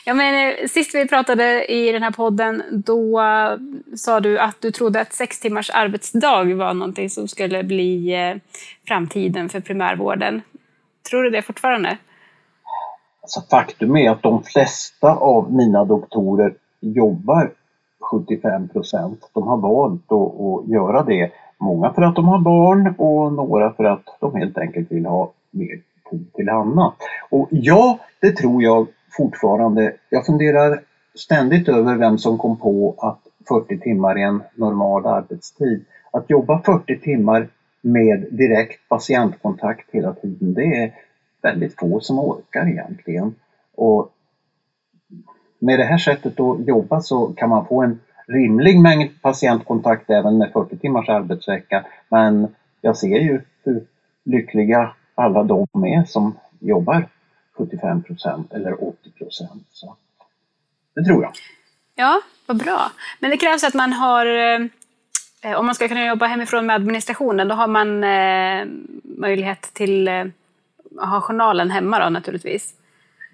[0.06, 3.58] Ja, men, eh, sist vi pratade i den här podden, då uh,
[3.96, 8.40] sa du att du trodde att sex timmars arbetsdag var någonting som skulle bli uh,
[8.88, 10.42] framtiden för primärvården.
[11.10, 11.98] Tror du det fortfarande?
[13.22, 17.52] Alltså, faktum är att de flesta av mina doktorer jobbar
[18.12, 19.30] 75 procent.
[19.34, 21.32] De har valt att, att göra det.
[21.58, 25.32] Många för att de har barn och några för att de helt enkelt vill ha
[25.52, 26.96] mer tid till annat.
[27.30, 28.88] Och ja, det tror jag
[29.18, 30.82] fortfarande, jag funderar
[31.16, 35.86] ständigt över vem som kom på att 40 timmar är en normal arbetstid.
[36.12, 37.48] Att jobba 40 timmar
[37.82, 40.94] med direkt patientkontakt hela tiden, det är
[41.42, 43.36] väldigt få som orkar egentligen.
[43.76, 44.13] Och
[45.64, 50.38] med det här sättet att jobba så kan man få en rimlig mängd patientkontakt även
[50.38, 51.86] med 40 timmars arbetsvecka.
[52.10, 53.84] Men jag ser ju hur
[54.26, 57.08] lyckliga alla de är som jobbar
[57.58, 59.64] 75 procent eller 80 procent.
[60.96, 61.32] Det tror jag.
[61.96, 62.92] Ja, vad bra.
[63.20, 64.26] Men det krävs att man har,
[65.42, 68.66] eh, om man ska kunna jobba hemifrån med administrationen, då har man eh,
[69.04, 70.26] möjlighet till eh,
[71.00, 72.76] att ha journalen hemma då naturligtvis.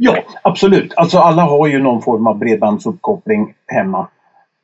[0.01, 0.93] Ja, absolut.
[0.95, 4.07] Alltså alla har ju någon form av bredbandsuppkoppling hemma.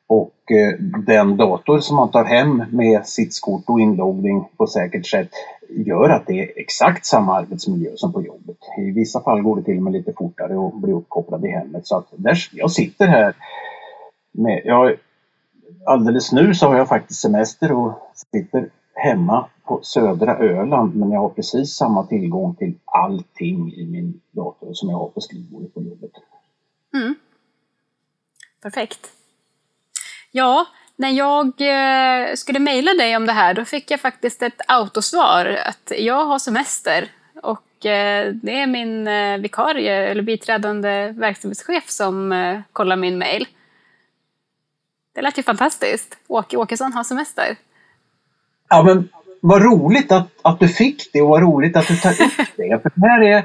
[0.07, 5.29] Och eh, den dator som man tar hem med sitskort och inloggning på säkert sätt
[5.69, 8.57] gör att det är exakt samma arbetsmiljö som på jobbet.
[8.77, 11.87] I vissa fall går det till och med lite fortare att bli uppkopplad i hemmet.
[11.87, 13.33] Så att där, jag sitter här
[14.31, 14.95] med, jag,
[15.85, 21.19] alldeles nu så har jag faktiskt semester och sitter hemma på södra Öland men jag
[21.19, 25.81] har precis samma tillgång till allting i min dator som jag har på skrivbordet på
[25.81, 26.11] jobbet.
[26.93, 27.15] Mm.
[28.61, 29.11] Perfekt.
[30.31, 34.61] Ja, när jag eh, skulle mejla dig om det här då fick jag faktiskt ett
[34.67, 37.11] autosvar att jag har semester
[37.43, 43.47] och eh, det är min eh, vikarie eller biträdande verksamhetschef som kollar min mejl.
[45.13, 46.17] Det lät ju fantastiskt.
[46.27, 47.57] Åke Åkesson har semester.
[48.69, 49.09] Ja, men
[49.47, 52.81] vad roligt att, att du fick det och vad roligt att du tar upp det.
[52.81, 53.37] För det här är,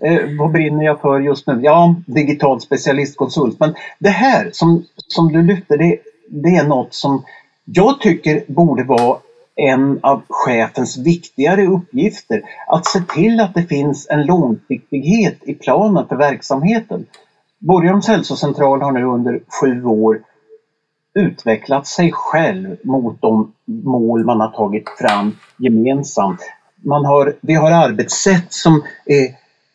[0.00, 1.60] eh, vad brinner jag för just nu?
[1.62, 3.60] Ja, digital specialistkonsult.
[3.60, 7.24] Men det här som, som du lyfter, det, det är något som
[7.64, 9.18] jag tycker borde vara
[9.56, 12.42] en av chefens viktigare uppgifter.
[12.66, 17.06] Att se till att det finns en långsiktighet i planen för verksamheten.
[17.58, 20.20] Borgholms hälsocentral har nu under sju år
[21.14, 26.40] utvecklat sig själv mot de mål man har tagit fram gemensamt.
[26.84, 29.34] Man har, vi har arbetssätt som är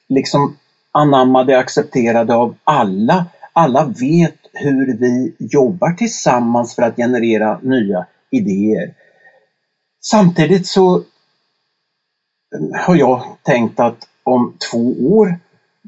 [0.09, 0.57] liksom
[0.91, 3.25] anammade, accepterade av alla.
[3.53, 8.93] Alla vet hur vi jobbar tillsammans för att generera nya idéer.
[10.01, 11.03] Samtidigt så
[12.85, 15.39] har jag tänkt att om två år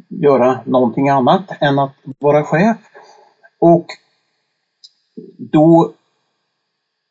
[0.07, 2.77] göra någonting annat än att vara chef.
[3.59, 3.85] Och
[5.37, 5.91] då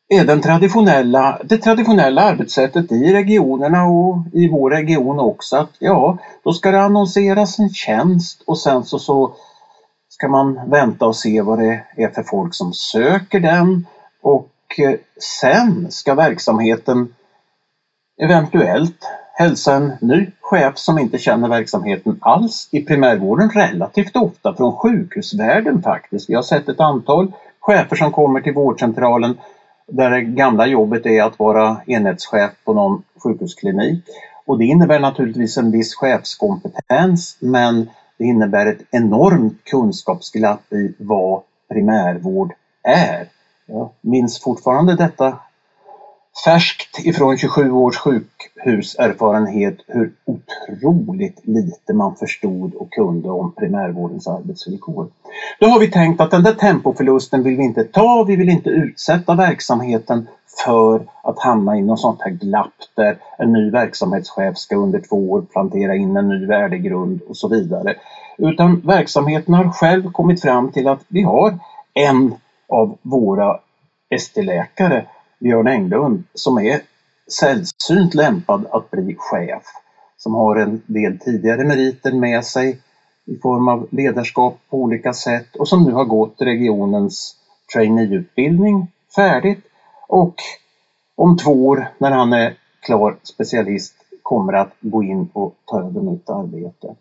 [0.09, 6.17] är den traditionella, det traditionella arbetssättet i regionerna och i vår region också att ja,
[6.43, 9.33] då ska det annonseras en tjänst och sen så, så
[10.09, 13.85] ska man vänta och se vad det är för folk som söker den
[14.21, 14.95] och eh,
[15.41, 17.13] sen ska verksamheten
[18.21, 24.71] eventuellt hälsa en ny chef som inte känner verksamheten alls i primärvården relativt ofta från
[24.71, 26.29] sjukhusvärlden faktiskt.
[26.29, 29.37] Vi har sett ett antal chefer som kommer till vårdcentralen
[29.87, 34.03] där det gamla jobbet är att vara enhetschef på någon sjukhusklinik.
[34.45, 41.41] Och det innebär naturligtvis en viss chefskompetens men det innebär ett enormt kunskapsglapp i vad
[41.69, 43.27] primärvård är.
[43.65, 45.39] Jag minns fortfarande detta
[46.43, 55.07] färskt ifrån 27 års sjukhuserfarenhet hur otroligt lite man förstod och kunde om primärvårdens arbetsvillkor.
[55.59, 58.69] Då har vi tänkt att den där tempoförlusten vill vi inte ta, vi vill inte
[58.69, 60.27] utsätta verksamheten
[60.65, 65.31] för att hamna i något sånt här glapp där en ny verksamhetschef ska under två
[65.31, 67.93] år plantera in en ny värdegrund och så vidare.
[68.37, 71.57] Utan verksamheten har själv kommit fram till att vi har
[71.93, 72.33] en
[72.67, 73.57] av våra
[74.15, 75.05] ST-läkare
[75.39, 76.81] Björn Englund som är
[77.39, 79.63] sällsynt lämpad att bli chef.
[80.17, 82.79] Som har en del tidigare meriter med sig
[83.25, 87.35] i form av ledarskap på olika sätt och som nu har gått regionens
[87.73, 89.65] traineeutbildning färdigt
[90.07, 90.35] och
[91.15, 96.01] om två år när han är klar specialist kommer att gå in och ta över
[96.01, 96.95] mitt arbete.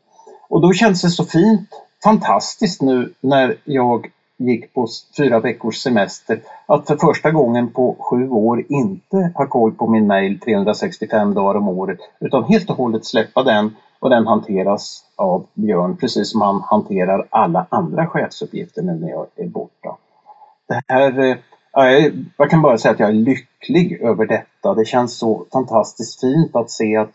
[0.49, 1.71] Och då känns det så fint,
[2.05, 8.31] fantastiskt nu när jag gick på fyra veckors semester att för första gången på sju
[8.31, 13.05] år inte ha koll på min mail 365 dagar om året utan helt och hållet
[13.05, 18.93] släppa den och den hanteras av Björn precis som han hanterar alla andra chefsuppgifter nu
[18.93, 19.97] när jag är borta.
[20.69, 24.75] Det här, eh, jag kan bara säga att jag är lycklig över detta.
[24.75, 27.13] Det känns så fantastiskt fint att se att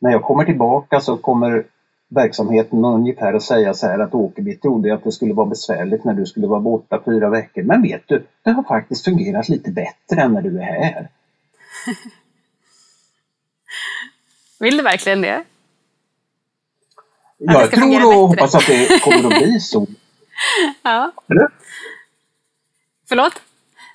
[0.00, 1.64] när jag kommer tillbaka så kommer
[2.10, 6.04] verksamheten ungefär att säga så här att Åke, vi trodde att det skulle vara besvärligt
[6.04, 7.62] när du skulle vara borta fyra veckor.
[7.62, 11.08] Men vet du, det har faktiskt fungerat lite bättre än när du är här.
[14.60, 15.44] Vill du verkligen det?
[17.38, 19.86] Ja, jag tror och hoppas att det kommer att bli så.
[20.82, 21.12] ja.
[21.28, 21.48] Eller?
[23.08, 23.42] Förlåt?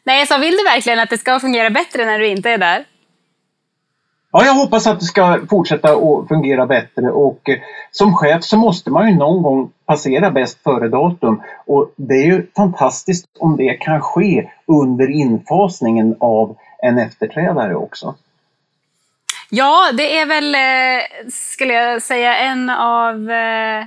[0.04, 2.58] Nej, jag sa vill du verkligen att det ska fungera bättre när du inte är
[2.58, 2.86] där?
[4.38, 7.12] Ja, jag hoppas att det ska fortsätta att fungera bättre.
[7.12, 7.58] Och eh,
[7.92, 11.42] som chef så måste man ju någon gång passera bäst före datum.
[11.66, 18.16] Och det är ju fantastiskt om det kan ske under infasningen av en efterträdare också.
[19.50, 23.86] Ja, det är väl, eh, skulle jag säga, en av eh,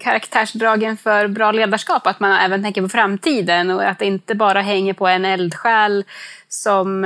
[0.00, 4.60] karaktärsdragen för bra ledarskap, att man även tänker på framtiden och att det inte bara
[4.60, 6.04] hänger på en eldsjäl
[6.48, 7.04] som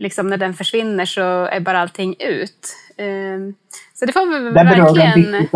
[0.00, 2.76] liksom när den försvinner så är bara allting ut.
[2.96, 3.54] Ehm,
[3.94, 5.46] så det får vi verkligen...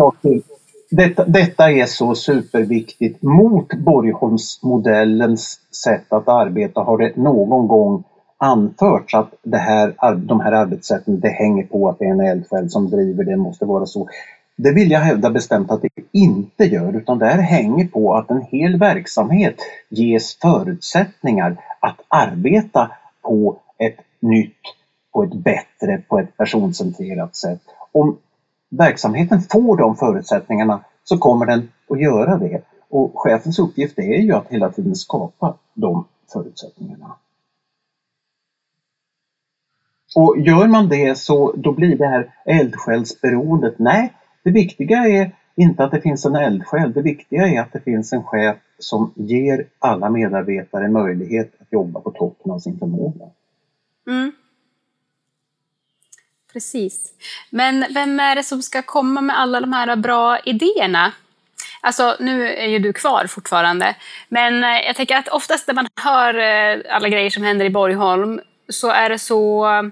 [0.89, 3.21] Detta, detta är så superviktigt.
[3.21, 8.03] Mot Borgholmsmodellens sätt att arbeta har det någon gång
[8.37, 12.69] anförts att det här, de här arbetssätten, det hänger på att det är en eldsjäl
[12.69, 14.07] som driver det, måste vara så.
[14.55, 18.29] Det vill jag hävda bestämt att det inte gör, utan det här hänger på att
[18.29, 19.55] en hel verksamhet
[19.89, 24.61] ges förutsättningar att arbeta på ett nytt,
[25.13, 27.61] på ett bättre, på ett personcentrerat sätt.
[27.91, 28.17] Om
[28.69, 32.61] verksamheten får de förutsättningarna så kommer den att göra det.
[32.89, 37.15] Och chefens uppgift är ju att hela tiden skapa de förutsättningarna.
[40.15, 43.79] Och gör man det så då blir det här eldsjälsberoendet.
[43.79, 46.93] Nej, det viktiga är inte att det finns en eldsjäl.
[46.93, 51.99] Det viktiga är att det finns en chef som ger alla medarbetare möjlighet att jobba
[51.99, 53.25] på toppen av sin förmåga.
[54.07, 54.31] Mm.
[56.53, 57.13] Precis.
[57.49, 61.11] Men vem är det som ska komma med alla de här bra idéerna?
[61.81, 63.95] Alltså, nu är ju du kvar fortfarande,
[64.29, 67.69] men eh, jag tänker att oftast när man hör eh, alla grejer som händer i
[67.69, 69.83] Borgholm så är det så eh,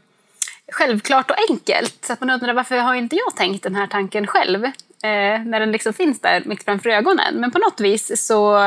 [0.71, 2.05] självklart och enkelt.
[2.05, 4.65] Så att man undrar varför har inte jag tänkt den här tanken själv?
[5.03, 7.35] Eh, när den liksom finns där mitt framför ögonen.
[7.35, 8.57] Men på något vis så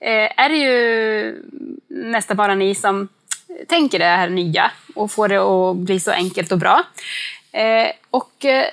[0.00, 1.42] eh, är det ju
[1.88, 3.08] nästan bara ni som
[3.68, 6.84] tänker det här nya och får det att bli så enkelt och bra.
[7.52, 8.66] Eh, och eh,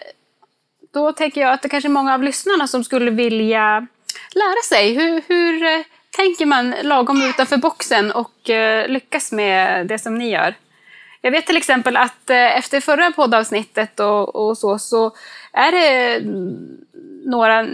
[0.94, 3.88] då tänker jag att det kanske är många av lyssnarna som skulle vilja
[4.36, 4.94] lära sig.
[4.94, 5.86] Hur, hur eh,
[6.16, 10.56] tänker man lagom utanför boxen och eh, lyckas med det som ni gör?
[11.22, 15.16] Jag vet till exempel att eh, efter förra poddavsnittet och, och så, så
[15.54, 16.78] är det mm,
[17.26, 17.68] några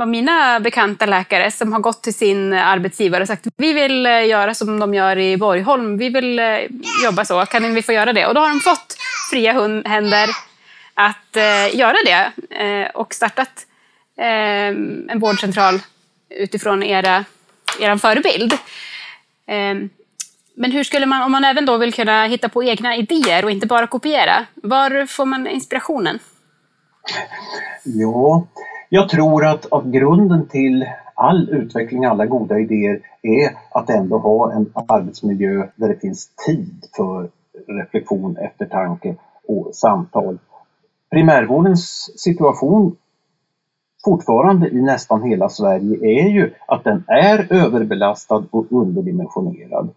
[0.00, 4.26] av mina bekanta läkare som har gått till sin arbetsgivare och sagt vi vill eh,
[4.26, 6.58] göra som de gör i Borgholm, vi vill eh,
[7.04, 8.26] jobba så, kan vi få göra det?
[8.26, 8.96] Och då har de fått
[9.30, 9.52] fria
[9.84, 10.28] händer
[10.94, 13.66] att eh, göra det eh, och startat
[14.18, 14.68] eh,
[15.08, 15.80] en vårdcentral
[16.30, 17.24] utifrån era,
[17.80, 18.52] er förebild.
[19.46, 19.74] Eh,
[20.54, 23.50] men hur skulle man, om man även då vill kunna hitta på egna idéer och
[23.50, 26.18] inte bara kopiera, var får man inspirationen?
[27.84, 28.46] Ja,
[28.88, 34.52] jag tror att, att grunden till all utveckling, alla goda idéer är att ändå ha
[34.52, 37.28] en arbetsmiljö där det finns tid för
[37.66, 39.16] reflektion, eftertanke
[39.48, 40.38] och samtal.
[41.10, 42.96] Primärvårdens situation
[44.04, 49.88] fortfarande i nästan hela Sverige är ju att den är överbelastad och underdimensionerad.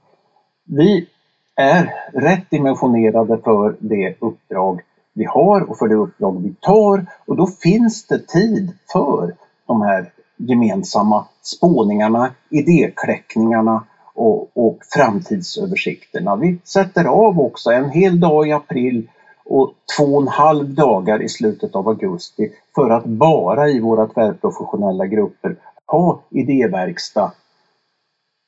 [0.63, 1.07] Vi
[1.55, 4.81] är rätt dimensionerade för det uppdrag
[5.15, 9.35] vi har och för det uppdrag vi tar och då finns det tid för
[9.67, 16.35] de här gemensamma spåningarna, idékläckningarna och, och framtidsöversikterna.
[16.35, 19.09] Vi sätter av också en hel dag i april
[19.45, 24.07] och två och en halv dagar i slutet av augusti för att bara i våra
[24.07, 25.55] tvärprofessionella grupper
[25.87, 27.31] ha idéverkstad,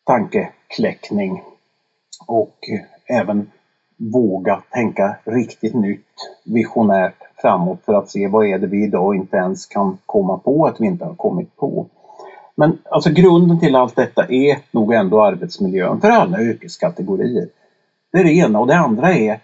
[0.05, 1.43] tankekläckning
[2.27, 3.51] och eh, även
[3.97, 6.05] våga tänka riktigt nytt,
[6.45, 10.65] visionärt framåt för att se vad är det vi idag inte ens kan komma på
[10.65, 11.85] att vi inte har kommit på.
[12.55, 17.47] Men alltså grunden till allt detta är nog ändå arbetsmiljön för alla yrkeskategorier.
[18.11, 19.39] Det är det ena och det andra är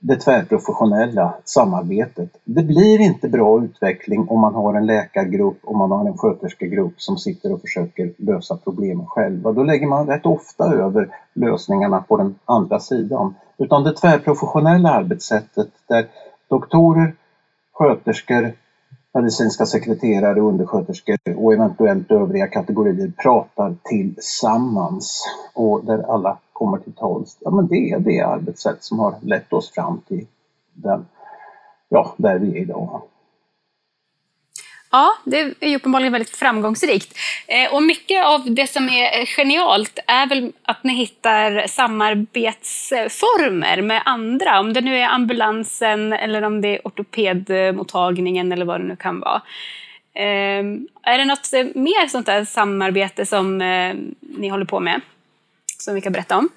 [0.00, 2.30] det tvärprofessionella samarbetet.
[2.44, 7.00] Det blir inte bra utveckling om man har en läkargrupp och man har en sköterskegrupp
[7.00, 9.52] som sitter och försöker lösa problemen själva.
[9.52, 13.34] Då lägger man rätt ofta över lösningarna på den andra sidan.
[13.58, 16.06] Utan det tvärprofessionella arbetssättet där
[16.48, 17.14] doktorer,
[17.72, 18.52] sköterskor,
[19.18, 27.38] medicinska sekreterare, undersköterskor och eventuellt övriga kategorier pratar tillsammans och där alla kommer till tals.
[27.40, 30.26] Ja, men det är det arbetssätt som har lett oss fram till
[30.74, 31.06] den,
[31.88, 33.02] ja, där vi är idag.
[34.90, 37.18] Ja, det är ju uppenbarligen väldigt framgångsrikt.
[37.46, 43.82] Eh, och mycket av det som är eh, genialt är väl att ni hittar samarbetsformer
[43.82, 44.60] med andra.
[44.60, 49.20] Om det nu är ambulansen eller om det är ortopedmottagningen eller vad det nu kan
[49.20, 49.42] vara.
[50.14, 53.58] Ehm, är det något eh, mer sånt där samarbete som
[54.20, 55.00] ni håller på med?
[55.78, 56.48] Som vi kan berätta om?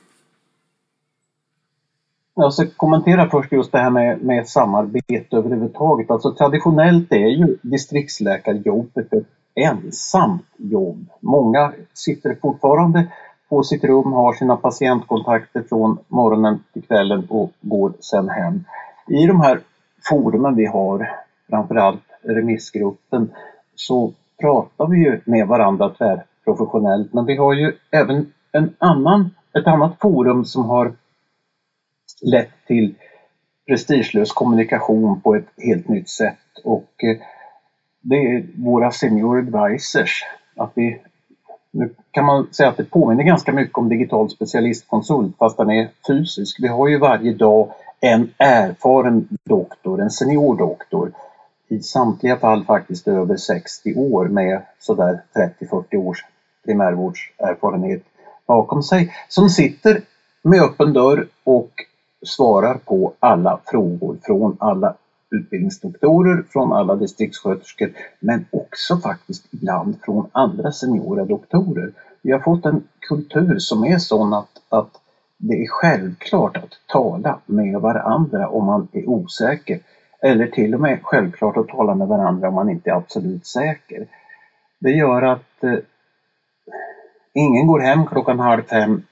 [2.35, 6.11] Jag ska kommentera först just det här med, med samarbete överhuvudtaget.
[6.11, 11.05] Alltså traditionellt är ju distriktsläkarjobbet ett ensamt jobb.
[11.19, 13.07] Många sitter fortfarande
[13.49, 18.63] på sitt rum, har sina patientkontakter från morgonen till kvällen och går sen hem.
[19.07, 19.59] I de här
[20.09, 21.09] forumen vi har,
[21.49, 23.31] framförallt remissgruppen,
[23.75, 29.67] så pratar vi ju med varandra tvärprofessionellt men vi har ju även en annan, ett
[29.67, 30.93] annat forum som har
[32.21, 32.95] lett till
[33.67, 37.17] prestigelös kommunikation på ett helt nytt sätt och eh,
[38.01, 40.25] det är våra senior advisors.
[40.55, 41.01] Att vi,
[41.71, 45.89] nu kan man säga att det påminner ganska mycket om digital specialistkonsult fast den är
[46.07, 46.57] fysisk.
[46.59, 51.11] Vi har ju varje dag en erfaren doktor, en senior doktor
[51.67, 55.21] i samtliga fall faktiskt över 60 år med sådär
[55.59, 56.25] 30-40 års
[56.65, 58.03] primärvårdserfarenhet
[58.47, 60.01] bakom sig som sitter
[60.41, 61.71] med öppen dörr och
[62.23, 64.95] svarar på alla frågor från alla
[65.31, 71.91] utbildningsdoktorer, från alla distriktssköterskor men också faktiskt ibland från andra seniora doktorer.
[72.21, 74.89] Vi har fått en kultur som är sån att, att
[75.37, 79.79] det är självklart att tala med varandra om man är osäker.
[80.23, 84.07] Eller till och med självklart att tala med varandra om man inte är absolut säker.
[84.79, 85.77] Det gör att eh,
[87.33, 89.03] ingen går hem klockan halv fem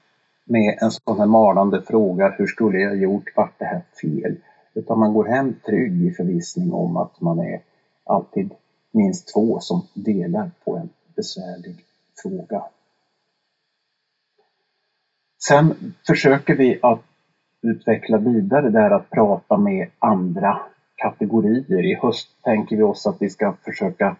[0.50, 4.36] med en sån här malande fråga, hur skulle jag gjort, vart det här fel?
[4.74, 7.60] Utan man går hem trygg i förvissning om att man är
[8.04, 8.50] alltid
[8.92, 11.76] minst två som delar på en besvärlig
[12.22, 12.62] fråga.
[15.48, 17.02] Sen försöker vi att
[17.62, 20.60] utveckla vidare där att prata med andra
[20.96, 21.84] kategorier.
[21.84, 24.16] I höst tänker vi oss att vi ska försöka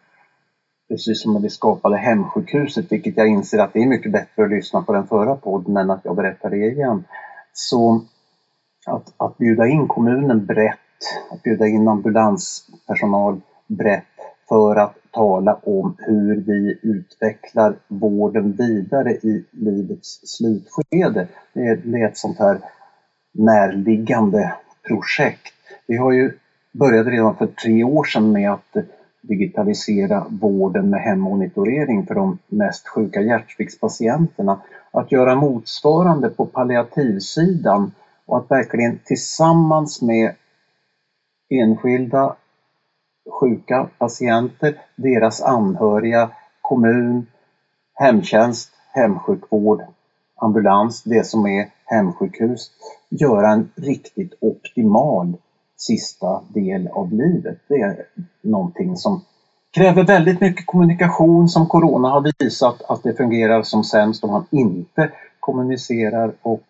[0.90, 4.50] precis som när vi skapade hemsjukhuset, vilket jag inser att det är mycket bättre att
[4.50, 7.04] lyssna på den förra podden än att jag berättar det igen.
[7.52, 8.04] Så
[8.86, 10.78] att, att bjuda in kommunen brett,
[11.32, 14.04] att bjuda in ambulanspersonal brett
[14.48, 21.28] för att tala om hur vi utvecklar vården vidare i livets slutskede.
[21.52, 22.58] Det är, ett sånt här
[23.32, 24.54] närliggande
[24.88, 25.54] projekt.
[25.86, 26.32] Vi har ju
[26.72, 28.76] börjat redan för tre år sedan med att
[29.20, 34.60] digitalisera vården med hemmonitorering för de mest sjuka hjärtsviktspatienterna.
[34.90, 37.92] Att göra motsvarande på palliativsidan
[38.26, 40.34] och att verkligen tillsammans med
[41.50, 42.36] enskilda
[43.30, 47.26] sjuka patienter, deras anhöriga, kommun,
[47.94, 49.82] hemtjänst, hemsjukvård,
[50.36, 52.70] ambulans, det som är hemsjukhus,
[53.08, 55.36] göra en riktigt optimal
[55.80, 57.58] sista del av livet.
[57.68, 58.06] Det är
[58.42, 59.24] någonting som
[59.70, 64.46] kräver väldigt mycket kommunikation som Corona har visat att det fungerar som sämst om man
[64.50, 66.66] inte kommunicerar och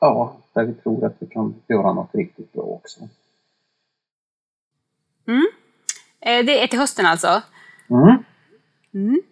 [0.00, 3.00] ja, där vi tror att vi kan göra något riktigt bra också.
[5.28, 5.46] Mm.
[6.20, 7.42] Eh, det är till hösten alltså?
[7.90, 8.24] Mm.
[8.94, 9.22] Mm.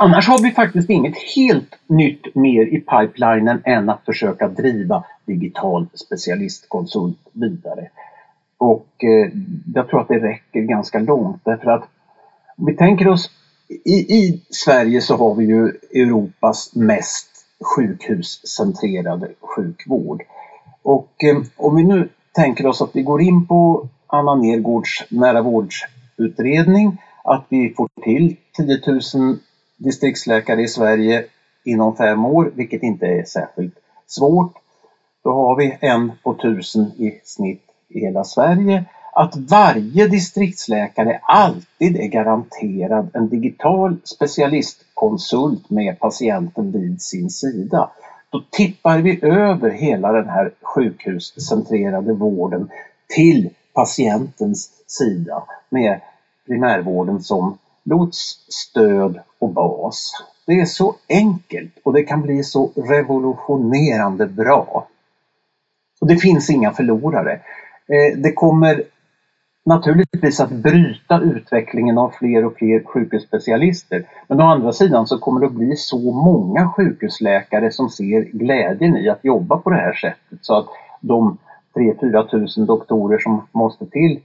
[0.00, 5.86] Annars har vi faktiskt inget helt nytt mer i pipelinen än att försöka driva digital
[5.94, 7.88] specialistkonsult vidare.
[8.58, 9.32] Och eh,
[9.74, 11.88] jag tror att det räcker ganska långt därför att
[12.56, 13.30] om vi tänker oss
[13.84, 17.28] i, i Sverige så har vi ju Europas mest
[17.60, 20.22] sjukhuscentrerade sjukvård.
[20.82, 25.42] Och eh, om vi nu tänker oss att vi går in på Anna Nergårds nära
[25.42, 28.80] vårdsutredning, att vi får till 10
[29.14, 29.38] 000
[29.82, 31.24] distriktsläkare i Sverige
[31.64, 33.74] inom fem år, vilket inte är särskilt
[34.06, 34.52] svårt.
[35.24, 38.84] Då har vi en på tusen i snitt i hela Sverige.
[39.12, 47.90] Att varje distriktsläkare alltid är garanterad en digital specialistkonsult med patienten vid sin sida.
[48.30, 52.70] Då tippar vi över hela den här sjukhuscentrerade vården
[53.14, 56.00] till patientens sida med
[56.46, 60.12] primärvården som lots, stöd och bas.
[60.46, 64.88] Det är så enkelt och det kan bli så revolutionerande bra.
[66.00, 67.32] Och det finns inga förlorare.
[67.32, 68.82] Eh, det kommer
[69.64, 74.04] naturligtvis att bryta utvecklingen av fler och fler sjukhusspecialister.
[74.28, 78.96] Men å andra sidan så kommer det att bli så många sjukhusläkare som ser glädjen
[78.96, 80.66] i att jobba på det här sättet så att
[81.00, 81.38] de
[81.74, 84.20] 3-4 tusen doktorer som måste till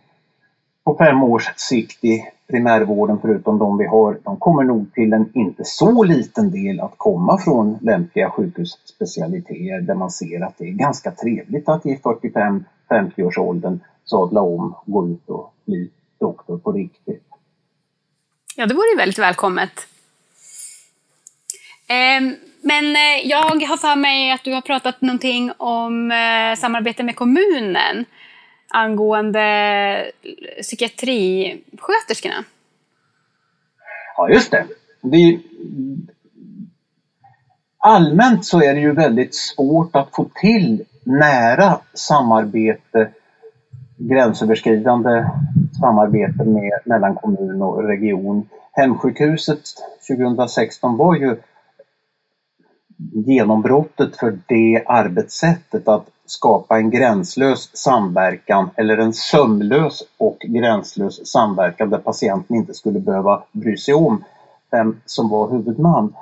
[0.88, 5.32] på fem års sikt i primärvården förutom de vi har, de kommer nog till en
[5.34, 10.72] inte så liten del att komma från lämpliga sjukhusspecialiteter där man ser att det är
[10.72, 17.28] ganska trevligt att i 45-50-årsåldern sadla om, gå ut och bli doktor på riktigt.
[18.56, 19.88] Ja, det vore ju väldigt välkommet.
[21.88, 27.04] Ehm, men eh, jag har för mig att du har pratat någonting om eh, samarbete
[27.04, 28.06] med kommunen
[28.70, 30.12] angående
[30.62, 32.44] psykiatrisköterskorna.
[34.18, 34.66] Ja, just det.
[35.04, 35.40] Vi,
[37.78, 43.10] allmänt så är det ju väldigt svårt att få till nära samarbete,
[43.98, 45.26] gränsöverskridande
[45.80, 48.50] samarbete med, mellan kommun och region.
[48.72, 49.62] Hemsjukhuset
[50.08, 51.36] 2016 var ju
[53.26, 61.90] genombrottet för det arbetssättet att skapa en gränslös samverkan eller en sömlös och gränslös samverkan
[61.90, 64.24] där patienten inte skulle behöva bry sig om
[64.72, 66.14] vem som var huvudman.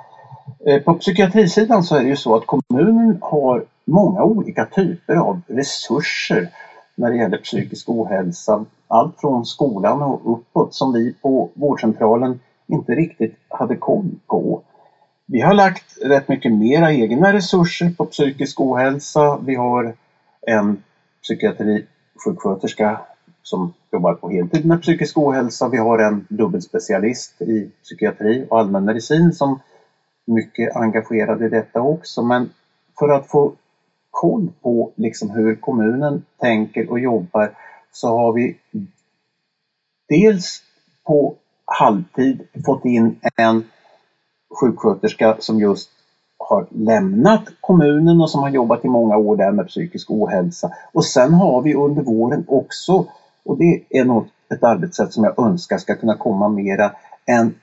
[0.66, 5.40] Eh, på psykiatrisidan så är det ju så att kommunen har många olika typer av
[5.46, 6.48] resurser
[6.94, 8.64] när det gäller psykisk ohälsa.
[8.88, 14.62] Allt från skolan och uppåt som vi på vårdcentralen inte riktigt hade koll på.
[15.28, 19.38] Vi har lagt rätt mycket mera egna resurser på psykisk ohälsa.
[19.46, 19.94] Vi har
[20.46, 20.82] en
[21.22, 23.00] psykiatrisjuksköterska
[23.42, 25.68] som jobbar på heltid med psykisk ohälsa.
[25.68, 29.60] Vi har en dubbelspecialist i psykiatri och allmänmedicin som
[30.26, 32.22] är mycket engagerad i detta också.
[32.22, 32.50] Men
[32.98, 33.52] för att få
[34.10, 37.54] koll på liksom hur kommunen tänker och jobbar
[37.92, 38.56] så har vi
[40.08, 40.62] dels
[41.06, 43.64] på halvtid fått in en
[44.60, 45.88] sjuksköterska som just
[46.38, 50.70] har lämnat kommunen och som har jobbat i många år där med psykisk ohälsa.
[50.92, 53.04] Och sen har vi under våren också,
[53.44, 56.92] och det är nog ett arbetssätt som jag önskar ska kunna komma mera,
[57.24, 57.54] en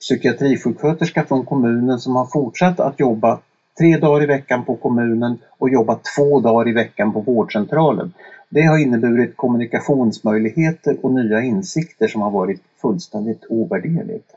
[0.00, 3.38] psykiatrisjuksköterska från kommunen som har fortsatt att jobba
[3.78, 8.12] tre dagar i veckan på kommunen och jobba två dagar i veckan på vårdcentralen.
[8.48, 14.34] Det har inneburit kommunikationsmöjligheter och nya insikter som har varit fullständigt ovärderligt.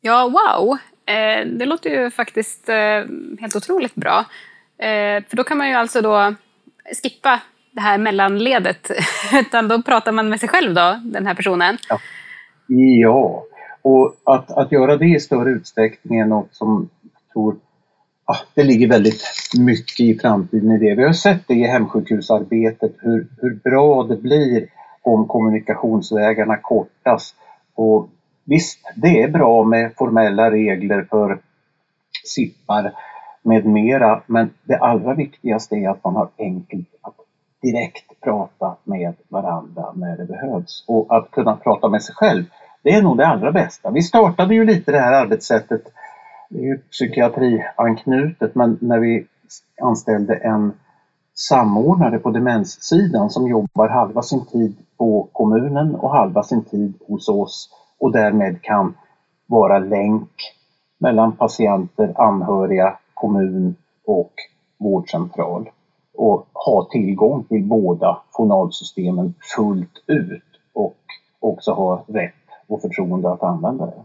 [0.00, 0.78] Ja, wow!
[1.06, 3.04] Eh, det låter ju faktiskt eh,
[3.40, 4.24] helt otroligt bra.
[4.78, 6.34] Eh, för då kan man ju alltså då
[7.02, 7.40] skippa
[7.72, 8.90] det här mellanledet,
[9.40, 11.78] utan då pratar man med sig själv då, den här personen.
[11.88, 11.98] Ja,
[12.66, 13.44] ja.
[13.82, 17.56] och att, att göra det i större utsträckning är något som jag tror
[18.24, 19.22] ah, det ligger väldigt
[19.58, 20.94] mycket i framtiden i det.
[20.94, 24.68] Vi har sett det i hemsjukhusarbetet, hur, hur bra det blir
[25.02, 27.34] om kommunikationsvägarna kortas.
[27.74, 28.08] Och
[28.48, 31.38] Visst, det är bra med formella regler för
[32.24, 32.92] SIPPar
[33.42, 37.14] med mera, men det allra viktigaste är att man har enkelt att
[37.62, 40.84] direkt prata med varandra när det behövs.
[40.88, 42.44] Och att kunna prata med sig själv,
[42.82, 43.90] det är nog det allra bästa.
[43.90, 45.82] Vi startade ju lite det här arbetssättet,
[46.50, 49.26] det är ju psykiatrianknutet, men när vi
[49.82, 50.72] anställde en
[51.34, 57.28] samordnare på demenssidan som jobbar halva sin tid på kommunen och halva sin tid hos
[57.28, 58.94] oss och därmed kan
[59.46, 60.30] vara länk
[60.98, 63.76] mellan patienter, anhöriga, kommun
[64.06, 64.32] och
[64.78, 65.70] vårdcentral
[66.14, 70.42] och ha tillgång till båda journalsystemen fullt ut
[70.72, 70.96] och
[71.40, 72.34] också ha rätt
[72.66, 74.02] och förtroende att använda det.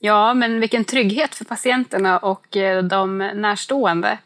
[0.00, 4.18] Ja, men vilken trygghet för patienterna och eh, de närstående.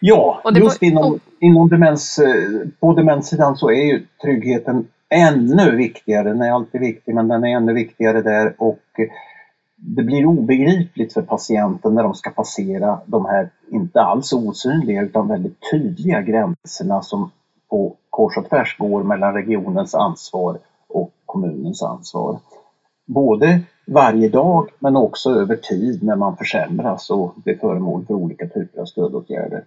[0.00, 6.28] Ja, just inom, inom demens, eh, på demenssidan så är ju tryggheten ännu viktigare.
[6.28, 8.80] Den är alltid viktig, men den är ännu viktigare där och
[9.76, 15.28] det blir obegripligt för patienten när de ska passera de här, inte alls osynliga utan
[15.28, 17.30] väldigt tydliga gränserna som
[17.70, 20.58] på kors och tvärs går mellan regionens ansvar
[20.88, 22.38] och kommunens ansvar.
[23.06, 28.46] Både varje dag men också över tid när man försämras och blir föremål för olika
[28.46, 29.64] typer av stödåtgärder.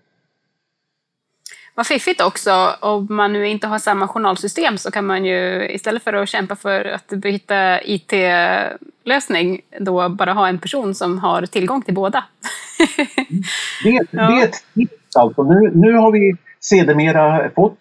[1.76, 6.04] Vad fiffigt också, om man nu inte har samma journalsystem så kan man ju istället
[6.04, 11.82] för att kämpa för att byta IT-lösning då bara ha en person som har tillgång
[11.82, 12.24] till båda.
[13.84, 15.44] det, det är ett tips alltså.
[15.44, 17.78] Nu, nu har vi sedermera fått,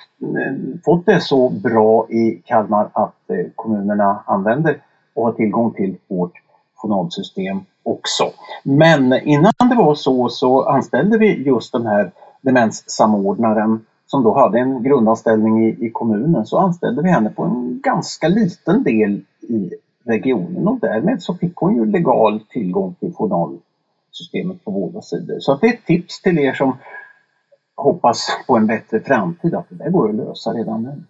[0.85, 4.77] fått det så bra i Kalmar att eh, kommunerna använder
[5.15, 6.33] och har tillgång till vårt
[6.75, 8.31] journalsystem också.
[8.63, 12.11] Men innan det var så så anställde vi just den här
[12.43, 17.81] demenssamordnaren som då hade en grundanställning i, i kommunen så anställde vi henne på en
[17.81, 19.71] ganska liten del i
[20.05, 25.41] regionen och därmed så fick hon ju legal tillgång till journalsystemet på båda sidor.
[25.41, 26.77] Så att det är ett tips till er som
[27.77, 31.03] hoppas på en bättre framtid att det där går att lösa redan nu.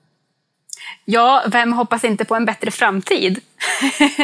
[1.04, 3.38] Ja, vem hoppas inte på en bättre framtid?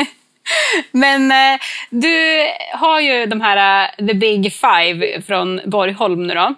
[0.93, 6.55] Men eh, du har ju de här eh, The Big Five från Borgholm nu då.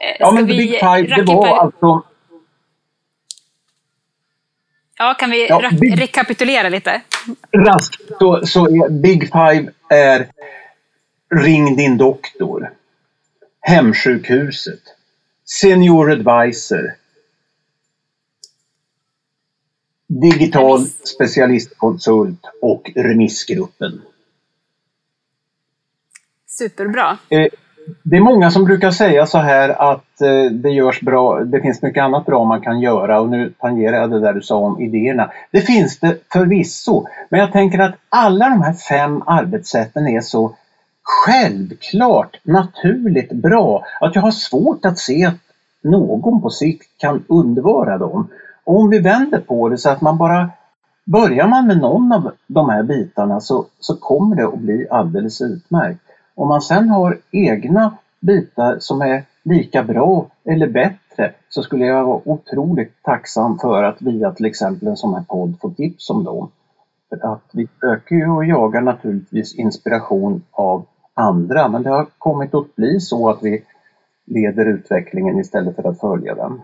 [0.00, 2.02] Eh, ja, men The Big Five, det var alltså...
[4.98, 6.00] Ja, kan vi ja, big...
[6.00, 7.02] rekapitulera lite?
[7.52, 10.30] Raskt så, så är Big Five är
[11.34, 12.70] Ring din doktor,
[13.60, 14.82] Hemsjukhuset,
[15.44, 16.94] Senior Advisor,
[20.06, 24.02] Digital specialistkonsult och remissgruppen.
[26.46, 27.18] Superbra.
[27.28, 27.46] Eh,
[28.02, 31.82] det är många som brukar säga så här att eh, det görs bra, det finns
[31.82, 34.80] mycket annat bra man kan göra och nu tangerar jag det där du sa om
[34.80, 35.30] idéerna.
[35.50, 40.54] Det finns det förvisso, men jag tänker att alla de här fem arbetssätten är så
[41.02, 45.36] självklart naturligt bra att jag har svårt att se att
[45.82, 48.28] någon på sikt kan undvara dem.
[48.64, 50.50] Och om vi vänder på det så att man bara
[51.04, 55.40] Börjar man med någon av de här bitarna så, så kommer det att bli alldeles
[55.40, 56.00] utmärkt.
[56.34, 62.04] Om man sen har egna bitar som är lika bra eller bättre så skulle jag
[62.04, 66.24] vara otroligt tacksam för att via till exempel en sån här podd få tips om
[66.24, 66.50] dem.
[67.08, 72.54] För att vi söker ju och jagar naturligtvis inspiration av andra men det har kommit
[72.54, 73.64] att bli så att vi
[74.24, 76.62] leder utvecklingen istället för att följa den.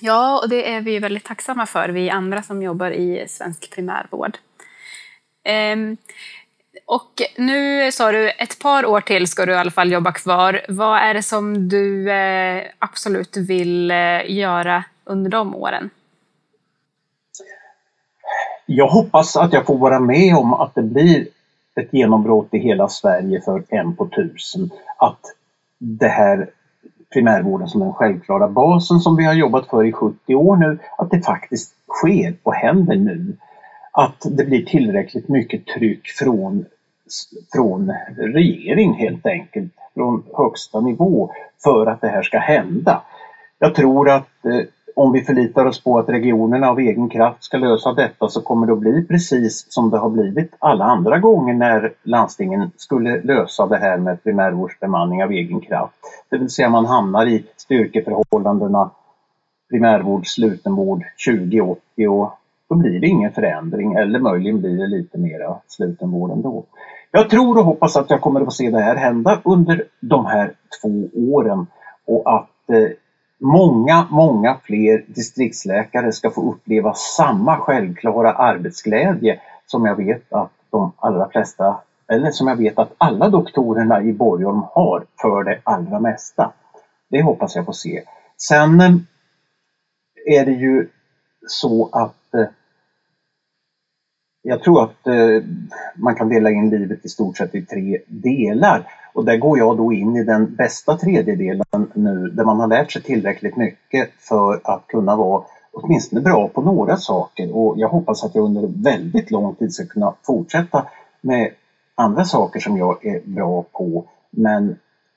[0.00, 4.38] Ja, och det är vi väldigt tacksamma för, vi andra som jobbar i svensk primärvård.
[5.44, 5.96] Ehm,
[6.88, 10.60] och nu sa du ett par år till ska du i alla fall jobba kvar.
[10.68, 15.90] Vad är det som du eh, absolut vill eh, göra under de åren?
[18.66, 21.26] Jag hoppas att jag får vara med om att det blir
[21.80, 24.70] ett genombrott i hela Sverige för en på tusen.
[24.96, 25.20] Att
[25.78, 26.50] det här
[27.12, 31.10] primärvården som den självklara basen som vi har jobbat för i 70 år nu, att
[31.10, 33.36] det faktiskt sker och händer nu.
[33.92, 36.64] Att det blir tillräckligt mycket tryck från
[37.52, 41.30] från regering helt enkelt, från högsta nivå
[41.64, 43.02] för att det här ska hända.
[43.58, 44.60] Jag tror att eh,
[44.96, 48.66] om vi förlitar oss på att regionerna av egen kraft ska lösa detta så kommer
[48.66, 53.66] det att bli precis som det har blivit alla andra gånger när landstingen skulle lösa
[53.66, 55.94] det här med primärvårdsbemanning av egen kraft.
[56.30, 58.90] Det vill säga man hamnar i styrkeförhållandena
[59.70, 62.32] primärvård, slutenvård 2080 och
[62.68, 66.64] då blir det ingen förändring eller möjligen blir det lite mera slutenvård ändå.
[67.16, 70.26] Jag tror och hoppas att jag kommer att få se det här hända under de
[70.26, 71.66] här två åren
[72.06, 72.88] och att eh,
[73.38, 80.92] många, många fler distriktsläkare ska få uppleva samma självklara arbetsglädje som jag vet att de
[80.96, 81.76] allra flesta,
[82.08, 86.52] eller som jag vet att alla doktorerna i Borgholm har för det allra mesta.
[87.10, 88.02] Det hoppas jag få se.
[88.36, 88.94] Sen eh,
[90.26, 90.88] är det ju
[91.46, 92.46] så att eh,
[94.48, 95.42] jag tror att eh,
[95.94, 98.86] man kan dela in livet i stort sett i tre delar.
[99.12, 102.92] Och där går jag då in i den bästa tredjedelen nu där man har lärt
[102.92, 105.42] sig tillräckligt mycket för att kunna vara
[105.72, 109.86] åtminstone bra på några saker och jag hoppas att jag under väldigt lång tid ska
[109.86, 110.86] kunna fortsätta
[111.20, 111.50] med
[111.94, 114.04] andra saker som jag är bra på.
[114.30, 114.70] Men